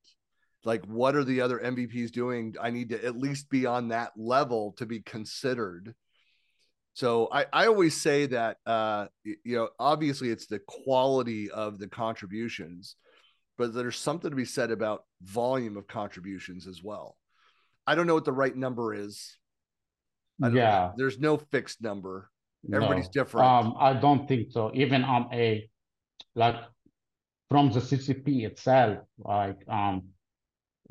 like 0.65 0.85
what 0.85 1.15
are 1.15 1.23
the 1.23 1.41
other 1.41 1.59
MVPs 1.59 2.11
doing? 2.11 2.55
I 2.61 2.69
need 2.69 2.89
to 2.89 3.03
at 3.03 3.17
least 3.17 3.49
be 3.49 3.65
on 3.65 3.89
that 3.89 4.11
level 4.15 4.73
to 4.77 4.85
be 4.85 5.01
considered. 5.01 5.95
So 6.93 7.29
I, 7.31 7.45
I 7.53 7.67
always 7.67 7.99
say 7.99 8.25
that 8.27 8.57
uh, 8.65 9.07
you 9.23 9.55
know 9.55 9.69
obviously 9.79 10.29
it's 10.29 10.47
the 10.47 10.59
quality 10.59 11.49
of 11.49 11.79
the 11.79 11.87
contributions, 11.87 12.95
but 13.57 13.73
there's 13.73 13.97
something 13.97 14.29
to 14.29 14.35
be 14.35 14.45
said 14.45 14.71
about 14.71 15.03
volume 15.21 15.77
of 15.77 15.87
contributions 15.87 16.67
as 16.67 16.83
well. 16.83 17.15
I 17.87 17.95
don't 17.95 18.07
know 18.07 18.15
what 18.15 18.25
the 18.25 18.31
right 18.33 18.55
number 18.55 18.93
is. 18.93 19.37
yeah, 20.39 20.91
there's 20.97 21.19
no 21.19 21.37
fixed 21.37 21.81
number. 21.81 22.29
Everybody's 22.73 23.05
no. 23.05 23.23
different. 23.23 23.47
Um, 23.47 23.75
I 23.79 23.93
don't 23.93 24.27
think 24.27 24.51
so. 24.51 24.71
Even 24.73 25.03
on 25.03 25.29
a 25.33 25.69
like 26.35 26.57
from 27.49 27.71
the 27.71 27.79
CCP 27.79 28.45
itself, 28.45 28.99
like 29.17 29.57
um, 29.67 30.03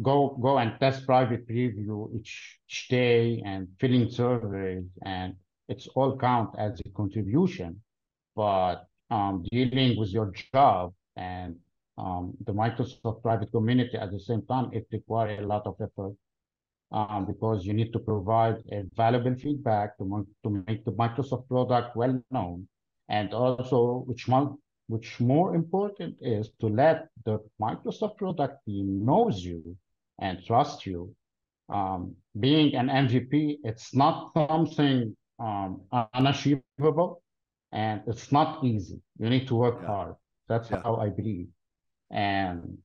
go 0.01 0.39
go 0.41 0.59
and 0.59 0.79
test 0.81 1.05
private 1.07 1.47
preview 1.49 2.09
each, 2.15 2.59
day 2.89 3.43
and 3.45 3.67
filling 3.81 4.11
surveys 4.11 4.85
and 5.05 5.35
it's 5.69 5.87
all 5.89 6.17
count 6.17 6.51
as 6.59 6.81
a 6.85 6.89
contribution. 6.91 7.81
But 8.35 8.87
um, 9.11 9.45
dealing 9.51 9.99
with 9.99 10.11
your 10.11 10.33
job 10.53 10.95
and 11.17 11.57
um, 11.99 12.35
the 12.47 12.53
Microsoft 12.53 13.23
private 13.23 13.51
community 13.53 13.97
at 13.97 14.11
the 14.13 14.21
same 14.21 14.43
time, 14.43 14.71
it 14.73 14.87
requires 14.93 15.41
a 15.41 15.47
lot 15.47 15.67
of 15.67 15.75
effort 15.81 16.15
um, 16.93 17.27
because 17.27 17.65
you 17.67 17.73
need 17.75 17.93
to 17.93 17.99
provide 17.99 18.57
a 18.71 18.85
valuable 18.97 19.35
feedback 19.35 19.99
to, 19.99 20.27
to 20.45 20.65
make 20.67 20.85
the 20.85 20.93
Microsoft 20.93 21.49
product 21.49 21.97
well 21.97 22.23
known. 22.31 22.69
And 23.09 23.33
also, 23.35 24.05
which, 24.07 24.27
which 24.87 25.21
more 25.21 25.55
important 25.55 26.17
is 26.21 26.51
to 26.61 26.67
let 26.69 27.09
the 27.25 27.41
Microsoft 27.61 28.19
product 28.19 28.65
team 28.67 29.05
knows 29.05 29.45
you 29.45 29.77
and 30.19 30.39
trust 30.47 30.87
you. 30.87 31.15
Um, 31.69 32.15
being 32.39 32.75
an 32.75 32.89
MVP, 32.89 33.59
it's 33.63 33.95
not 33.95 34.33
something 34.35 35.17
um, 35.39 35.83
unachievable 36.15 37.23
and 37.73 38.03
it's 38.07 38.33
not 38.33 38.65
easy. 38.65 39.01
You 39.19 39.29
need 39.29 39.47
to 39.49 39.55
work 39.55 39.79
yeah. 39.81 39.87
hard. 39.87 40.15
That's 40.49 40.71
yeah. 40.71 40.81
how 40.83 40.97
I 40.97 41.11
believe. 41.11 41.49
And 42.11 42.79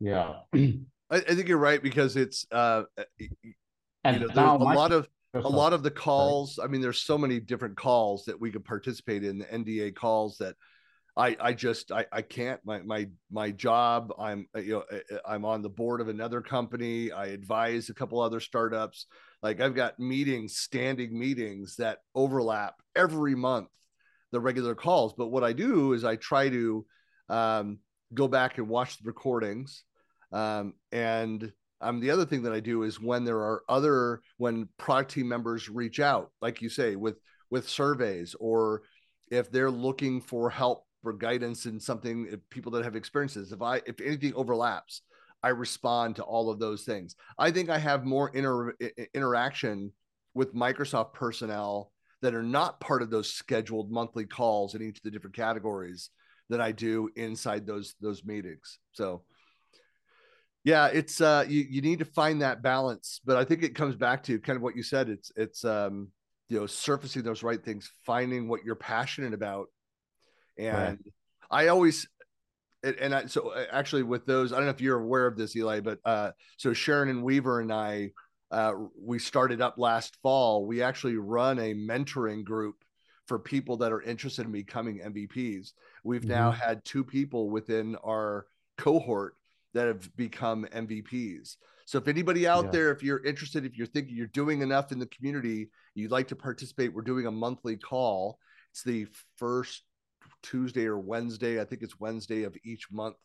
yeah. 0.00 0.34
I, 0.54 0.76
I, 1.10 1.20
think 1.20 1.48
you're 1.48 1.58
right 1.58 1.82
because 1.82 2.16
it's 2.16 2.46
uh 2.52 2.84
and 4.04 4.20
you 4.20 4.28
know, 4.28 4.56
a 4.56 4.58
lot 4.58 4.92
of 4.92 5.08
a 5.34 5.40
lot 5.40 5.72
of 5.72 5.82
the 5.82 5.90
calls. 5.90 6.58
I 6.62 6.66
mean, 6.66 6.80
there's 6.80 7.02
so 7.02 7.16
many 7.18 7.40
different 7.40 7.76
calls 7.76 8.24
that 8.26 8.40
we 8.40 8.50
could 8.50 8.64
participate 8.64 9.24
in 9.24 9.38
the 9.38 9.44
NDA 9.46 9.94
calls 9.94 10.38
that 10.38 10.54
I 11.16 11.36
I 11.40 11.52
just 11.52 11.92
I 11.92 12.06
I 12.10 12.22
can't 12.22 12.60
my 12.64 12.80
my 12.80 13.08
my 13.30 13.50
job 13.50 14.12
I'm 14.18 14.46
you 14.56 14.82
know 14.90 15.18
I'm 15.26 15.44
on 15.44 15.62
the 15.62 15.68
board 15.68 16.00
of 16.00 16.08
another 16.08 16.40
company 16.40 17.12
I 17.12 17.26
advise 17.26 17.88
a 17.90 17.94
couple 17.94 18.20
other 18.20 18.40
startups. 18.40 19.06
Like 19.42 19.60
I've 19.60 19.74
got 19.74 19.98
meetings 19.98 20.56
standing 20.56 21.18
meetings 21.18 21.76
that 21.76 21.98
overlap 22.14 22.74
every 22.96 23.34
month 23.34 23.68
the 24.30 24.40
regular 24.40 24.74
calls. 24.74 25.12
But 25.12 25.28
what 25.28 25.44
I 25.44 25.52
do 25.52 25.92
is 25.92 26.04
I 26.04 26.16
try 26.16 26.48
to 26.48 26.86
um, 27.28 27.78
go 28.14 28.26
back 28.28 28.56
and 28.58 28.68
watch 28.68 28.98
the 28.98 29.06
recordings 29.06 29.84
um, 30.32 30.74
and 30.90 31.52
um, 31.80 32.00
the 32.00 32.10
other 32.10 32.24
thing 32.24 32.42
that 32.42 32.52
I 32.52 32.60
do 32.60 32.84
is 32.84 33.00
when 33.00 33.24
there 33.24 33.40
are 33.40 33.62
other 33.68 34.22
when 34.38 34.68
product 34.78 35.12
team 35.12 35.28
members 35.28 35.68
reach 35.68 36.00
out 36.00 36.30
like 36.40 36.62
you 36.62 36.68
say 36.68 36.96
with 36.96 37.18
with 37.50 37.68
surveys 37.68 38.34
or 38.40 38.82
if 39.30 39.50
they're 39.50 39.70
looking 39.70 40.20
for 40.20 40.48
help 40.48 40.84
for 41.02 41.12
guidance 41.12 41.66
and 41.66 41.82
something 41.82 42.40
people 42.50 42.72
that 42.72 42.84
have 42.84 42.96
experiences. 42.96 43.52
If 43.52 43.62
i 43.62 43.80
if 43.86 44.00
anything 44.00 44.34
overlaps 44.34 45.02
i 45.42 45.48
respond 45.48 46.16
to 46.16 46.22
all 46.22 46.50
of 46.50 46.58
those 46.58 46.84
things. 46.84 47.16
I 47.38 47.50
think 47.50 47.68
i 47.70 47.78
have 47.78 48.04
more 48.04 48.30
inter, 48.30 48.74
interaction 49.14 49.92
with 50.34 50.54
microsoft 50.54 51.12
personnel 51.12 51.92
that 52.22 52.34
are 52.34 52.42
not 52.42 52.80
part 52.80 53.02
of 53.02 53.10
those 53.10 53.32
scheduled 53.32 53.90
monthly 53.90 54.24
calls 54.24 54.74
in 54.74 54.82
each 54.82 54.98
of 54.98 55.02
the 55.02 55.10
different 55.10 55.36
categories 55.36 56.10
than 56.48 56.60
i 56.60 56.72
do 56.72 57.10
inside 57.16 57.66
those 57.66 57.94
those 58.00 58.24
meetings. 58.24 58.78
So 58.92 59.24
yeah 60.64 60.86
it's 60.86 61.20
uh 61.20 61.44
you, 61.48 61.66
you 61.68 61.82
need 61.82 61.98
to 61.98 62.04
find 62.04 62.40
that 62.40 62.62
balance 62.62 63.20
but 63.24 63.36
i 63.36 63.44
think 63.44 63.64
it 63.64 63.74
comes 63.74 63.96
back 63.96 64.22
to 64.22 64.38
kind 64.38 64.56
of 64.56 64.62
what 64.62 64.76
you 64.76 64.82
said. 64.82 65.08
It's 65.08 65.32
it's 65.36 65.64
um 65.64 66.08
you 66.48 66.60
know 66.60 66.66
surfacing 66.66 67.22
those 67.22 67.42
right 67.42 67.64
things 67.64 67.90
finding 68.04 68.46
what 68.46 68.62
you're 68.64 68.74
passionate 68.76 69.32
about 69.34 69.66
and 70.58 70.76
right. 70.76 70.98
I 71.50 71.68
always, 71.68 72.08
and 72.82 73.14
I, 73.14 73.26
so 73.26 73.50
uh, 73.50 73.64
actually 73.70 74.02
with 74.02 74.26
those, 74.26 74.52
I 74.52 74.56
don't 74.56 74.66
know 74.66 74.72
if 74.72 74.80
you're 74.80 75.00
aware 75.00 75.26
of 75.26 75.36
this, 75.36 75.56
Elie, 75.56 75.80
but 75.80 75.98
uh, 76.04 76.32
so 76.56 76.72
Sharon 76.72 77.08
and 77.08 77.22
Weaver 77.22 77.60
and 77.60 77.72
I, 77.72 78.10
uh, 78.50 78.72
we 79.00 79.18
started 79.18 79.60
up 79.60 79.78
last 79.78 80.16
fall. 80.22 80.66
We 80.66 80.82
actually 80.82 81.16
run 81.16 81.58
a 81.58 81.74
mentoring 81.74 82.44
group 82.44 82.76
for 83.26 83.38
people 83.38 83.78
that 83.78 83.92
are 83.92 84.02
interested 84.02 84.46
in 84.46 84.52
becoming 84.52 85.00
MVPs. 85.00 85.72
We've 86.04 86.20
mm-hmm. 86.20 86.30
now 86.30 86.50
had 86.50 86.84
two 86.84 87.04
people 87.04 87.50
within 87.50 87.96
our 88.04 88.46
cohort 88.76 89.36
that 89.74 89.86
have 89.86 90.14
become 90.16 90.66
MVPs. 90.72 91.56
So 91.86 91.98
if 91.98 92.08
anybody 92.08 92.46
out 92.46 92.66
yeah. 92.66 92.70
there, 92.70 92.92
if 92.92 93.02
you're 93.02 93.24
interested, 93.24 93.64
if 93.64 93.76
you're 93.76 93.86
thinking 93.86 94.16
you're 94.16 94.26
doing 94.28 94.62
enough 94.62 94.92
in 94.92 94.98
the 94.98 95.06
community, 95.06 95.70
you'd 95.94 96.10
like 96.10 96.28
to 96.28 96.36
participate, 96.36 96.92
we're 96.92 97.02
doing 97.02 97.26
a 97.26 97.30
monthly 97.30 97.76
call. 97.76 98.38
It's 98.70 98.82
the 98.82 99.06
first 99.36 99.82
Tuesday 100.42 100.86
or 100.86 100.98
Wednesday. 100.98 101.60
I 101.60 101.64
think 101.64 101.82
it's 101.82 102.00
Wednesday 102.00 102.44
of 102.44 102.56
each 102.64 102.90
month 102.90 103.16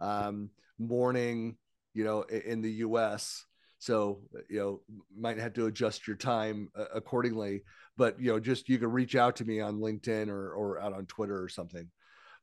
um, 0.00 0.50
morning, 0.78 1.56
you 1.94 2.04
know, 2.04 2.22
in 2.22 2.62
the 2.62 2.70
US. 2.86 3.44
So, 3.78 4.20
you 4.48 4.58
know, 4.58 4.80
might 5.16 5.38
have 5.38 5.54
to 5.54 5.66
adjust 5.66 6.06
your 6.06 6.16
time 6.16 6.70
uh, 6.78 6.84
accordingly, 6.94 7.64
but, 7.96 8.20
you 8.20 8.30
know, 8.30 8.38
just 8.38 8.68
you 8.68 8.78
can 8.78 8.92
reach 8.92 9.16
out 9.16 9.36
to 9.36 9.44
me 9.44 9.60
on 9.60 9.80
LinkedIn 9.80 10.28
or, 10.28 10.52
or 10.52 10.80
out 10.80 10.92
on 10.92 11.06
Twitter 11.06 11.42
or 11.42 11.48
something. 11.48 11.88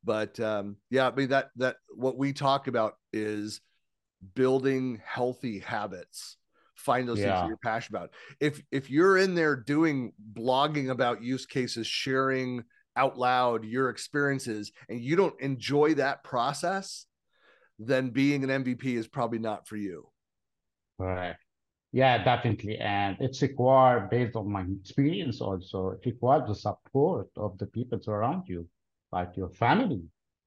But 0.03 0.39
um, 0.39 0.77
yeah, 0.89 1.07
I 1.07 1.11
mean, 1.11 1.29
that, 1.29 1.49
that 1.57 1.77
what 1.95 2.17
we 2.17 2.33
talk 2.33 2.67
about 2.67 2.95
is 3.13 3.61
building 4.35 5.01
healthy 5.05 5.59
habits 5.59 6.37
find 6.79 7.07
those 7.07 7.19
yeah. 7.19 7.25
things 7.25 7.41
that 7.41 7.47
you're 7.47 7.57
passionate 7.57 7.97
about. 7.97 8.11
If 8.39 8.61
if 8.71 8.89
you're 8.89 9.17
in 9.17 9.35
there 9.35 9.55
doing 9.55 10.13
blogging 10.33 10.89
about 10.89 11.21
use 11.21 11.45
cases, 11.45 11.85
sharing 11.85 12.63
out 12.99 13.17
loud 13.17 13.63
your 13.63 13.89
experiences 13.89 14.71
and 14.89 14.99
you 15.01 15.15
don't 15.15 15.39
enjoy 15.39 15.93
that 15.95 16.23
process, 16.23 17.05
then 17.79 18.09
being 18.09 18.43
an 18.43 18.63
MVP 18.63 18.85
is 19.01 19.07
probably 19.07 19.39
not 19.39 19.67
for 19.67 19.77
you. 19.77 20.09
Right. 20.97 21.35
Yeah, 21.91 22.23
definitely. 22.23 22.77
And 22.77 23.17
it's 23.19 23.41
required 23.41 24.09
based 24.09 24.35
on 24.35 24.51
my 24.51 24.65
experience 24.81 25.39
also. 25.41 25.91
It 25.91 26.05
requires 26.05 26.47
the 26.47 26.55
support 26.55 27.29
of 27.37 27.57
the 27.57 27.67
people 27.67 27.99
around 28.07 28.43
you, 28.47 28.67
like 29.11 29.31
your 29.35 29.49
family. 29.49 30.01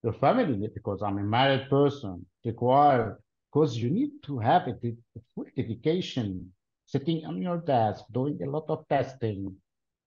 Your 0.04 0.12
family, 0.12 0.68
because 0.74 1.00
I'm 1.02 1.18
a 1.18 1.22
married 1.22 1.68
person, 1.70 2.26
require 2.44 3.18
because 3.52 3.76
you 3.76 3.90
need 3.90 4.10
to 4.24 4.38
have 4.38 4.62
a, 4.68 4.74
a 4.82 5.20
full 5.34 5.46
dedication 5.56 6.52
sitting 6.86 7.24
on 7.24 7.40
your 7.40 7.58
desk, 7.58 8.04
doing 8.12 8.38
a 8.42 8.50
lot 8.50 8.66
of 8.68 8.86
testing, 8.88 9.54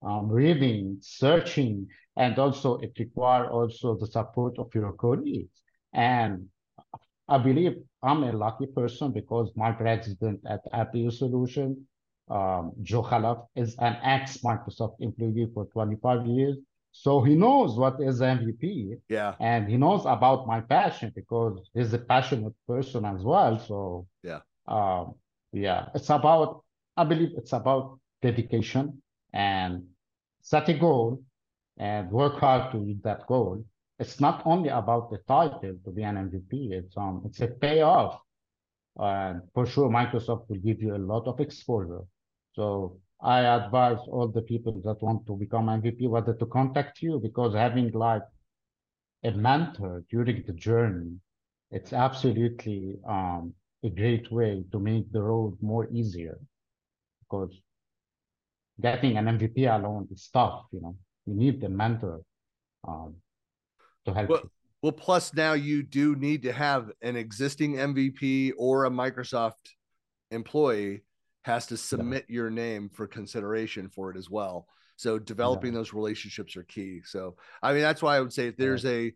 um, 0.05 0.29
reading, 0.29 0.97
searching, 1.01 1.87
and 2.15 2.37
also 2.39 2.77
it 2.77 2.93
requires 2.99 3.49
also 3.51 3.95
the 3.95 4.07
support 4.07 4.57
of 4.59 4.73
your 4.73 4.93
colleagues. 4.93 5.61
And 5.93 6.47
I 7.27 7.37
believe 7.39 7.77
I'm 8.03 8.23
a 8.23 8.31
lucky 8.31 8.67
person 8.67 9.11
because 9.11 9.51
my 9.55 9.71
president 9.71 10.41
at 10.47 10.61
ampiO 10.71 11.11
Solution, 11.11 11.87
um, 12.29 12.71
Joe 12.83 13.03
Khalaf, 13.03 13.47
is 13.55 13.75
an 13.79 13.97
ex-Microsoft 14.03 14.95
employee 14.99 15.49
for 15.53 15.65
25 15.65 16.27
years. 16.27 16.57
So 16.91 17.21
he 17.21 17.35
knows 17.35 17.77
what 17.77 17.99
is 17.99 18.21
MVP. 18.21 18.99
Yeah. 19.09 19.35
And 19.39 19.67
he 19.67 19.75
knows 19.75 20.05
about 20.05 20.47
my 20.47 20.61
passion 20.61 21.11
because 21.13 21.69
he's 21.73 21.93
a 21.93 21.99
passionate 21.99 22.53
person 22.67 23.03
as 23.05 23.21
well. 23.23 23.59
So 23.59 24.07
yeah. 24.23 24.39
Um, 24.67 25.15
yeah, 25.51 25.89
it's 25.93 26.09
about, 26.09 26.63
I 26.97 27.03
believe 27.03 27.31
it's 27.37 27.53
about 27.53 27.99
dedication 28.21 29.01
and 29.33 29.83
set 30.45 30.69
a 30.69 30.73
goal 30.75 31.23
and 31.77 32.11
work 32.11 32.35
hard 32.39 32.71
to 32.71 32.77
reach 32.77 33.01
that 33.03 33.25
goal. 33.25 33.65
It's 33.97 34.19
not 34.19 34.43
only 34.45 34.69
about 34.69 35.09
the 35.09 35.17
title 35.27 35.75
to 35.83 35.91
be 35.91 36.03
an 36.03 36.15
MVP. 36.27 36.71
It's 36.79 36.95
um 36.95 37.23
it's 37.25 37.41
a 37.41 37.47
payoff, 37.47 38.19
and 38.97 39.41
for 39.53 39.65
sure 39.65 39.89
Microsoft 39.89 40.47
will 40.49 40.63
give 40.67 40.81
you 40.81 40.95
a 40.95 41.05
lot 41.13 41.25
of 41.27 41.39
exposure. 41.39 42.03
So 42.53 42.99
I 43.21 43.39
advise 43.59 44.01
all 44.07 44.27
the 44.27 44.43
people 44.43 44.73
that 44.85 45.01
want 45.01 45.25
to 45.25 45.35
become 45.35 45.65
MVP 45.65 46.07
whether 46.09 46.35
to 46.35 46.45
contact 46.45 47.01
you 47.01 47.19
because 47.19 47.55
having 47.55 47.91
like 47.91 48.27
a 49.23 49.31
mentor 49.31 50.03
during 50.11 50.43
the 50.45 50.53
journey, 50.53 51.13
it's 51.71 51.91
absolutely 51.91 52.97
um, 53.09 53.53
a 53.83 53.89
great 53.89 54.31
way 54.31 54.63
to 54.71 54.79
make 54.79 55.11
the 55.11 55.23
road 55.23 55.57
more 55.61 55.87
easier 55.91 56.37
because 57.21 57.51
getting 58.81 59.17
an 59.17 59.25
MVP 59.25 59.73
alone 59.73 60.07
is 60.11 60.29
tough, 60.31 60.65
you 60.71 60.81
know 60.81 60.95
you 61.25 61.33
need 61.33 61.61
the 61.61 61.69
mentor 61.69 62.21
um, 62.87 63.15
to 64.05 64.13
help 64.13 64.29
well, 64.29 64.39
you. 64.43 64.51
Well, 64.81 64.91
plus 64.91 65.33
now 65.33 65.53
you 65.53 65.83
do 65.83 66.15
need 66.15 66.43
to 66.43 66.53
have 66.53 66.91
an 67.01 67.15
existing 67.15 67.75
MVP 67.75 68.53
or 68.57 68.85
a 68.85 68.89
Microsoft 68.89 69.53
employee 70.31 71.01
has 71.41 71.65
to 71.67 71.77
submit 71.77 72.25
yeah. 72.27 72.35
your 72.35 72.49
name 72.49 72.89
for 72.93 73.07
consideration 73.07 73.89
for 73.89 74.11
it 74.11 74.17
as 74.17 74.29
well. 74.29 74.67
So 74.97 75.19
developing 75.19 75.73
yeah. 75.73 75.79
those 75.79 75.93
relationships 75.93 76.55
are 76.55 76.63
key. 76.63 77.01
So 77.03 77.35
I 77.61 77.73
mean 77.73 77.81
that's 77.81 78.01
why 78.01 78.17
I 78.17 78.21
would 78.21 78.33
say 78.33 78.47
if 78.47 78.57
there's 78.57 78.85
a 78.85 79.11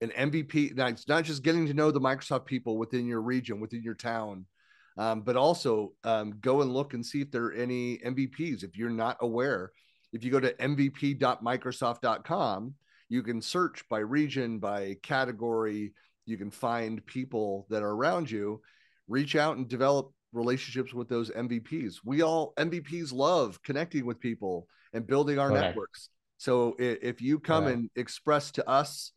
an 0.00 0.10
MVP, 0.10 0.76
it's 0.76 1.06
not 1.06 1.24
just 1.24 1.44
getting 1.44 1.66
to 1.68 1.74
know 1.74 1.92
the 1.92 2.00
Microsoft 2.00 2.44
people 2.44 2.76
within 2.76 3.06
your 3.06 3.22
region, 3.22 3.60
within 3.60 3.84
your 3.84 3.94
town, 3.94 4.46
um, 4.98 5.22
but 5.22 5.36
also 5.36 5.92
um, 6.04 6.34
go 6.40 6.62
and 6.62 6.72
look 6.72 6.94
and 6.94 7.04
see 7.04 7.20
if 7.20 7.30
there 7.30 7.44
are 7.44 7.52
any 7.52 7.98
MVPs. 7.98 8.62
If 8.62 8.76
you're 8.76 8.90
not 8.90 9.16
aware, 9.20 9.72
if 10.12 10.24
you 10.24 10.30
go 10.30 10.40
to 10.40 10.52
mvp.microsoft.com, 10.54 12.74
you 13.08 13.22
can 13.22 13.40
search 13.40 13.88
by 13.88 13.98
region, 13.98 14.58
by 14.58 14.96
category. 15.02 15.92
You 16.26 16.36
can 16.36 16.50
find 16.50 17.04
people 17.06 17.66
that 17.70 17.82
are 17.82 17.90
around 17.90 18.30
you, 18.30 18.60
reach 19.08 19.36
out 19.36 19.56
and 19.56 19.68
develop 19.68 20.12
relationships 20.32 20.94
with 20.94 21.08
those 21.08 21.30
MVPs. 21.30 21.96
We 22.04 22.22
all 22.22 22.52
MVPs 22.56 23.12
love 23.12 23.60
connecting 23.62 24.06
with 24.06 24.20
people 24.20 24.66
and 24.92 25.06
building 25.06 25.38
our 25.38 25.50
networks. 25.50 26.08
So 26.38 26.74
if 26.78 27.20
you 27.20 27.38
come 27.38 27.66
and 27.66 27.90
express 27.96 28.50
to 28.52 28.66
us, 28.68 29.12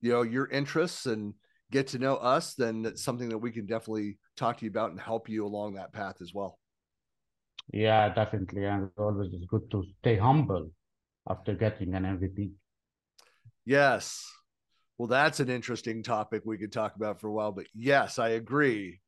you 0.00 0.12
know, 0.12 0.22
your 0.22 0.48
interests 0.48 1.06
and 1.06 1.34
get 1.70 1.88
to 1.88 1.98
know 1.98 2.16
us, 2.16 2.54
then 2.54 2.84
it's 2.84 3.02
something 3.02 3.28
that 3.28 3.38
we 3.38 3.50
can 3.50 3.66
definitely 3.66 4.18
talk 4.36 4.58
to 4.58 4.64
you 4.64 4.70
about 4.70 4.90
and 4.90 5.00
help 5.00 5.28
you 5.28 5.46
along 5.46 5.74
that 5.74 5.92
path 5.92 6.16
as 6.20 6.32
well. 6.32 6.58
Yeah, 7.72 8.12
definitely. 8.12 8.64
And 8.64 8.90
always 8.96 9.32
it's 9.32 9.46
good 9.46 9.70
to 9.72 9.84
stay 10.00 10.16
humble 10.16 10.70
after 11.28 11.54
getting 11.54 11.94
an 11.94 12.04
MVP. 12.04 12.52
Yes. 13.64 14.24
Well, 14.98 15.08
that's 15.08 15.40
an 15.40 15.50
interesting 15.50 16.02
topic 16.02 16.42
we 16.44 16.56
could 16.56 16.72
talk 16.72 16.96
about 16.96 17.20
for 17.20 17.28
a 17.28 17.32
while, 17.32 17.52
but 17.52 17.66
yes, 17.74 18.18
I 18.18 18.30
agree. 18.30 19.00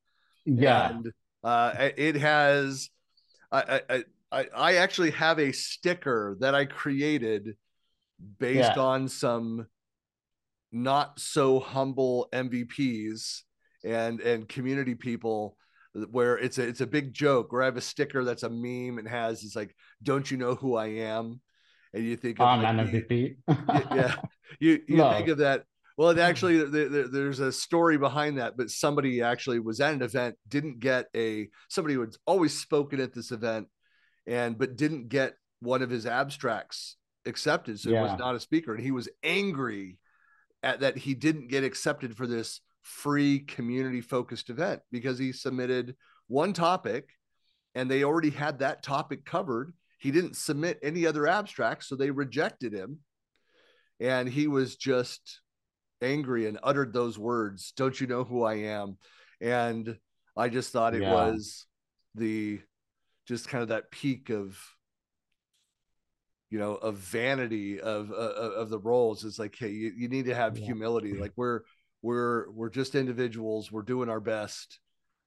Yeah. 0.44 0.90
And 0.90 1.12
uh, 1.44 1.90
it 1.96 2.16
has, 2.16 2.90
I, 3.52 3.80
I, 3.88 4.04
I, 4.30 4.46
I 4.54 4.74
actually 4.76 5.12
have 5.12 5.38
a 5.38 5.52
sticker 5.52 6.36
that 6.40 6.54
I 6.54 6.66
created 6.66 7.56
based 8.38 8.76
yeah. 8.76 8.82
on 8.82 9.08
some 9.08 9.66
not 10.72 11.18
so 11.18 11.60
humble 11.60 12.28
MVPs 12.32 13.42
and 13.84 14.20
and 14.20 14.48
community 14.48 14.94
people 14.94 15.56
where 16.10 16.38
it's 16.38 16.58
a 16.58 16.62
it's 16.62 16.80
a 16.80 16.86
big 16.86 17.12
joke 17.12 17.52
where 17.52 17.62
I 17.62 17.66
have 17.66 17.76
a 17.76 17.82
sticker 17.82 18.24
that's 18.24 18.42
a 18.42 18.50
meme 18.50 18.98
and 18.98 19.08
has 19.08 19.42
it's 19.42 19.56
like 19.56 19.74
don't 20.02 20.30
you 20.30 20.36
know 20.36 20.54
who 20.54 20.76
I 20.76 20.86
am 20.86 21.40
and 21.94 22.04
you 22.04 22.16
think 22.16 22.40
I'm 22.40 22.62
like, 22.62 22.74
an 22.74 23.02
MVP 23.02 23.36
yeah 23.94 24.14
you 24.60 24.80
you 24.86 24.96
no. 24.96 25.10
think 25.12 25.28
of 25.28 25.38
that 25.38 25.64
well 25.96 26.10
it 26.10 26.18
actually 26.18 26.62
there's 26.64 27.40
a 27.40 27.52
story 27.52 27.96
behind 27.96 28.38
that 28.38 28.56
but 28.56 28.70
somebody 28.70 29.22
actually 29.22 29.60
was 29.60 29.80
at 29.80 29.94
an 29.94 30.02
event 30.02 30.36
didn't 30.48 30.80
get 30.80 31.06
a 31.16 31.48
somebody 31.68 31.94
who 31.94 32.00
had 32.00 32.14
always 32.26 32.58
spoken 32.58 33.00
at 33.00 33.14
this 33.14 33.32
event 33.32 33.66
and 34.26 34.58
but 34.58 34.76
didn't 34.76 35.08
get 35.08 35.34
one 35.60 35.82
of 35.82 35.90
his 35.90 36.06
abstracts 36.06 36.96
accepted 37.26 37.80
so 37.80 37.90
yeah. 37.90 37.98
he 37.98 38.02
was 38.02 38.18
not 38.18 38.34
a 38.34 38.40
speaker 38.40 38.74
and 38.74 38.82
he 38.82 38.90
was 38.90 39.08
angry 39.22 39.98
at 40.62 40.80
that 40.80 40.98
he 40.98 41.14
didn't 41.14 41.48
get 41.48 41.64
accepted 41.64 42.16
for 42.16 42.26
this 42.26 42.60
free 42.82 43.40
community 43.40 44.00
focused 44.00 44.50
event 44.50 44.80
because 44.90 45.18
he 45.18 45.32
submitted 45.32 45.94
one 46.26 46.52
topic 46.52 47.10
and 47.74 47.90
they 47.90 48.04
already 48.04 48.30
had 48.30 48.58
that 48.58 48.82
topic 48.82 49.24
covered. 49.24 49.72
He 49.98 50.10
didn't 50.10 50.36
submit 50.36 50.78
any 50.82 51.06
other 51.06 51.26
abstracts 51.26 51.88
so 51.88 51.96
they 51.96 52.10
rejected 52.10 52.72
him. 52.72 52.98
And 54.00 54.28
he 54.28 54.46
was 54.46 54.76
just 54.76 55.40
angry 56.00 56.46
and 56.46 56.58
uttered 56.62 56.92
those 56.92 57.18
words 57.18 57.72
don't 57.76 58.00
you 58.00 58.06
know 58.06 58.22
who 58.22 58.44
i 58.44 58.54
am? 58.54 58.96
And 59.40 59.98
i 60.36 60.48
just 60.48 60.72
thought 60.72 60.94
it 60.94 61.02
yeah. 61.02 61.12
was 61.12 61.66
the 62.14 62.60
just 63.26 63.48
kind 63.48 63.62
of 63.62 63.68
that 63.68 63.90
peak 63.90 64.30
of 64.30 64.58
you 66.50 66.58
know 66.58 66.74
of 66.76 66.96
vanity 66.96 67.80
of 67.80 68.10
uh, 68.10 68.14
of 68.14 68.70
the 68.70 68.78
roles 68.78 69.24
it's 69.24 69.38
like 69.38 69.54
hey 69.58 69.70
you, 69.70 69.92
you 69.96 70.08
need 70.08 70.26
to 70.26 70.34
have 70.34 70.56
yeah. 70.56 70.66
humility 70.66 71.12
like 71.12 71.32
we're 71.36 71.60
we're 72.02 72.50
we're 72.50 72.70
just 72.70 72.94
individuals 72.94 73.70
we're 73.70 73.82
doing 73.82 74.08
our 74.08 74.20
best 74.20 74.80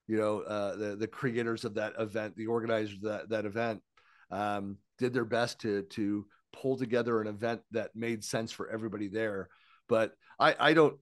you 0.07 0.17
know 0.17 0.39
uh, 0.41 0.75
the 0.75 0.95
the 0.95 1.07
creators 1.07 1.65
of 1.65 1.75
that 1.75 1.93
event 1.99 2.35
the 2.35 2.47
organizers 2.47 2.95
of 2.95 3.01
that 3.01 3.29
that 3.29 3.45
event 3.45 3.81
um, 4.31 4.77
did 4.97 5.13
their 5.13 5.25
best 5.25 5.59
to 5.59 5.83
to 5.83 6.25
pull 6.53 6.77
together 6.77 7.21
an 7.21 7.27
event 7.27 7.61
that 7.71 7.91
made 7.95 8.23
sense 8.23 8.51
for 8.51 8.69
everybody 8.69 9.07
there 9.07 9.47
but 9.87 10.13
i 10.39 10.55
i 10.59 10.73
don't 10.73 10.97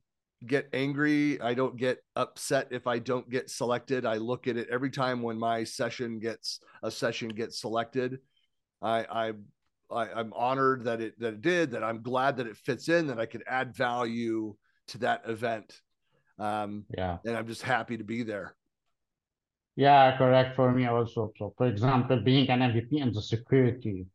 get 0.46 0.70
angry 0.74 1.42
i 1.42 1.54
don't 1.54 1.76
get 1.76 1.98
upset 2.16 2.68
if 2.72 2.88
i 2.88 3.00
don't 3.00 3.30
get 3.30 3.50
selected 3.50 4.06
i 4.06 4.16
look 4.16 4.48
at 4.48 4.58
it 4.58 4.68
every 4.70 4.90
time 4.90 5.22
when 5.22 5.38
my 5.38 5.64
session 5.64 6.20
gets 6.20 6.60
a 6.84 6.92
session 6.92 7.30
gets 7.30 7.60
selected 7.60 8.20
i 8.82 9.00
i 9.12 9.34
I, 9.92 10.20
am 10.20 10.34
honored 10.36 10.86
that 10.86 11.02
it 11.02 11.20
that 11.20 11.34
it 11.34 11.42
did. 11.42 11.72
That 11.72 11.84
I'm 11.84 12.02
glad 12.02 12.38
that 12.38 12.48
it 12.48 12.58
fits 12.58 12.90
in. 12.90 13.08
That 13.08 13.20
I 13.20 13.26
could 13.26 13.44
add 13.48 13.76
value 13.76 14.56
to 14.88 14.98
that 15.00 15.24
event. 15.28 15.82
Um, 16.38 16.86
yeah, 16.96 17.18
and 17.26 17.36
I'm 17.36 17.48
just 17.48 17.62
happy 17.62 17.98
to 17.98 18.04
be 18.04 18.24
there. 18.24 18.56
Yeah, 19.76 20.18
correct 20.18 20.56
for 20.56 20.72
me 20.72 20.86
also. 20.86 21.32
So, 21.38 21.54
for 21.58 21.68
example, 21.68 22.22
being 22.22 22.50
an 22.50 22.60
MVP 22.60 23.02
in 23.02 23.14
the 23.14 23.22
security 23.22 24.06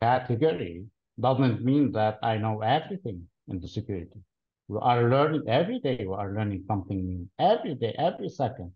category 0.00 0.86
doesn't 1.20 1.62
mean 1.62 1.92
that 1.92 2.18
I 2.22 2.38
know 2.38 2.62
everything 2.62 3.26
in 3.48 3.60
the 3.60 3.68
security. 3.68 4.20
We 4.68 4.78
are 4.80 5.10
learning 5.10 5.42
every 5.46 5.78
day. 5.78 6.04
We 6.08 6.14
are 6.14 6.32
learning 6.32 6.64
something 6.66 7.06
new 7.06 7.28
every 7.38 7.74
day, 7.74 7.94
every 7.98 8.30
second. 8.30 8.72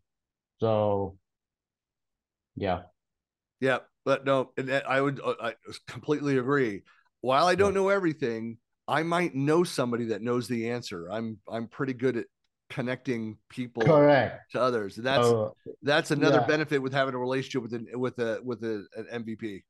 So, 0.61 1.16
yeah. 2.57 2.83
Yeah, 3.61 3.79
but 4.05 4.25
no, 4.25 4.53
and 4.57 4.71
I 4.71 5.01
would 5.01 5.21
uh, 5.23 5.35
I 5.41 5.55
completely 5.87 6.39
agree. 6.39 6.83
While 7.21 7.47
I 7.47 7.55
don't 7.55 7.75
know 7.75 7.89
everything, 7.89 8.59
I 8.87 9.03
might 9.03 9.35
know 9.35 9.65
somebody 9.65 10.07
that 10.07 10.23
knows 10.23 10.49
the 10.49 10.71
answer. 10.71 11.09
I'm 11.11 11.39
I'm 11.51 11.67
pretty 11.67 11.95
good 11.95 12.17
at 12.17 12.27
connecting 12.71 13.37
people 13.49 13.83
Correct. 13.83 14.53
to 14.53 14.61
others. 14.61 14.97
And 14.97 15.07
that's 15.07 15.27
uh, 15.27 15.51
that's 15.83 16.11
another 16.11 16.41
yeah. 16.41 16.47
benefit 16.47 16.83
with 16.83 16.93
having 16.93 17.15
a 17.15 17.19
relationship 17.19 17.63
with 17.63 17.75
an 17.75 17.87
with 17.95 18.19
a 18.19 18.41
with 18.43 18.63
a, 18.65 18.87
an 18.97 19.25
MVP. 19.25 19.63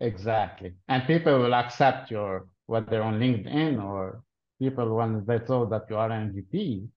Exactly. 0.00 0.74
And 0.88 1.04
people 1.06 1.38
will 1.38 1.54
accept 1.54 2.10
your 2.10 2.46
whether 2.66 3.02
on 3.02 3.20
LinkedIn 3.20 3.82
or 3.82 4.22
people 4.58 4.94
when 4.96 5.24
they 5.26 5.40
saw 5.46 5.66
that 5.66 5.86
you 5.88 5.96
are 5.96 6.10
an 6.10 6.32
MVP, 6.32 6.88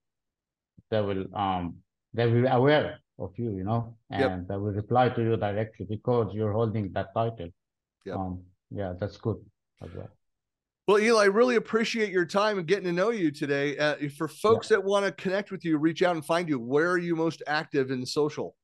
they 0.89 1.01
will 1.01 1.25
um 1.35 1.77
they 2.13 2.25
will 2.25 2.41
be 2.43 2.47
aware 2.47 2.99
of 3.19 3.31
you, 3.37 3.51
you 3.51 3.63
know, 3.63 3.95
and 4.09 4.21
yep. 4.21 4.47
they 4.47 4.57
will 4.57 4.71
reply 4.71 5.09
to 5.09 5.21
you 5.21 5.37
directly 5.37 5.85
because 5.89 6.33
you're 6.33 6.53
holding 6.53 6.91
that 6.93 7.13
title. 7.13 7.49
Yeah. 8.05 8.15
Um, 8.15 8.43
yeah, 8.71 8.93
that's 8.99 9.17
good 9.17 9.37
as 9.81 9.89
well. 9.93 10.09
Well, 10.87 10.97
Elie, 10.97 11.23
I 11.23 11.25
really 11.25 11.55
appreciate 11.55 12.11
your 12.11 12.25
time 12.25 12.59
and 12.59 12.67
getting 12.67 12.83
to 12.85 12.91
know 12.91 13.09
you 13.09 13.31
today. 13.31 13.77
Uh, 13.77 13.95
for 14.15 14.27
folks 14.27 14.69
yeah. 14.69 14.77
that 14.77 14.83
want 14.83 15.05
to 15.05 15.11
connect 15.11 15.51
with 15.51 15.65
you, 15.65 15.77
reach 15.77 16.03
out 16.03 16.15
and 16.15 16.23
find 16.23 16.47
you. 16.47 16.59
Where 16.59 16.91
are 16.91 16.97
you 16.97 17.15
most 17.15 17.41
active 17.47 17.89
in 17.89 18.05
social? 18.05 18.55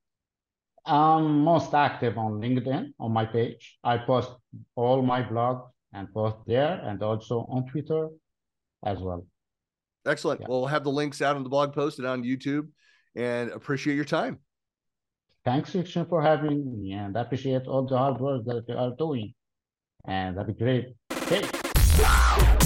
I'm 0.86 1.40
most 1.40 1.74
active 1.74 2.18
on 2.18 2.34
LinkedIn 2.34 2.94
on 3.00 3.12
my 3.12 3.26
page. 3.26 3.80
I 3.84 3.98
post 3.98 4.32
all 4.76 5.02
my 5.02 5.24
blogs 5.24 5.68
and 5.94 6.12
post 6.14 6.38
there, 6.46 6.82
and 6.84 7.02
also 7.02 7.48
on 7.50 7.66
Twitter 7.68 8.10
as 8.86 9.00
well. 9.00 9.26
Excellent. 10.06 10.42
Yeah. 10.42 10.48
We'll 10.50 10.68
have 10.68 10.84
the 10.84 10.92
links 10.92 11.22
out 11.22 11.36
on 11.36 11.44
the 11.44 11.50
blog 11.50 11.74
post 11.74 12.00
and 12.00 12.08
on 12.08 12.24
YouTube 12.24 12.68
and 13.16 13.52
appreciate 13.52 13.96
your 13.96 14.06
time. 14.06 14.40
Thanks, 15.44 15.72
Christian, 15.72 16.06
for 16.06 16.22
having 16.22 16.82
me 16.82 16.92
and 16.94 17.16
appreciate 17.16 17.66
all 17.66 17.88
the 17.88 17.98
hard 17.98 18.20
work 18.20 18.46
that 18.46 18.66
you 18.68 18.76
are 18.76 18.96
doing. 18.98 19.34
And 20.06 20.38
that'd 20.38 20.56
be 20.56 20.64
great. 20.64 20.96
Okay. 21.12 22.60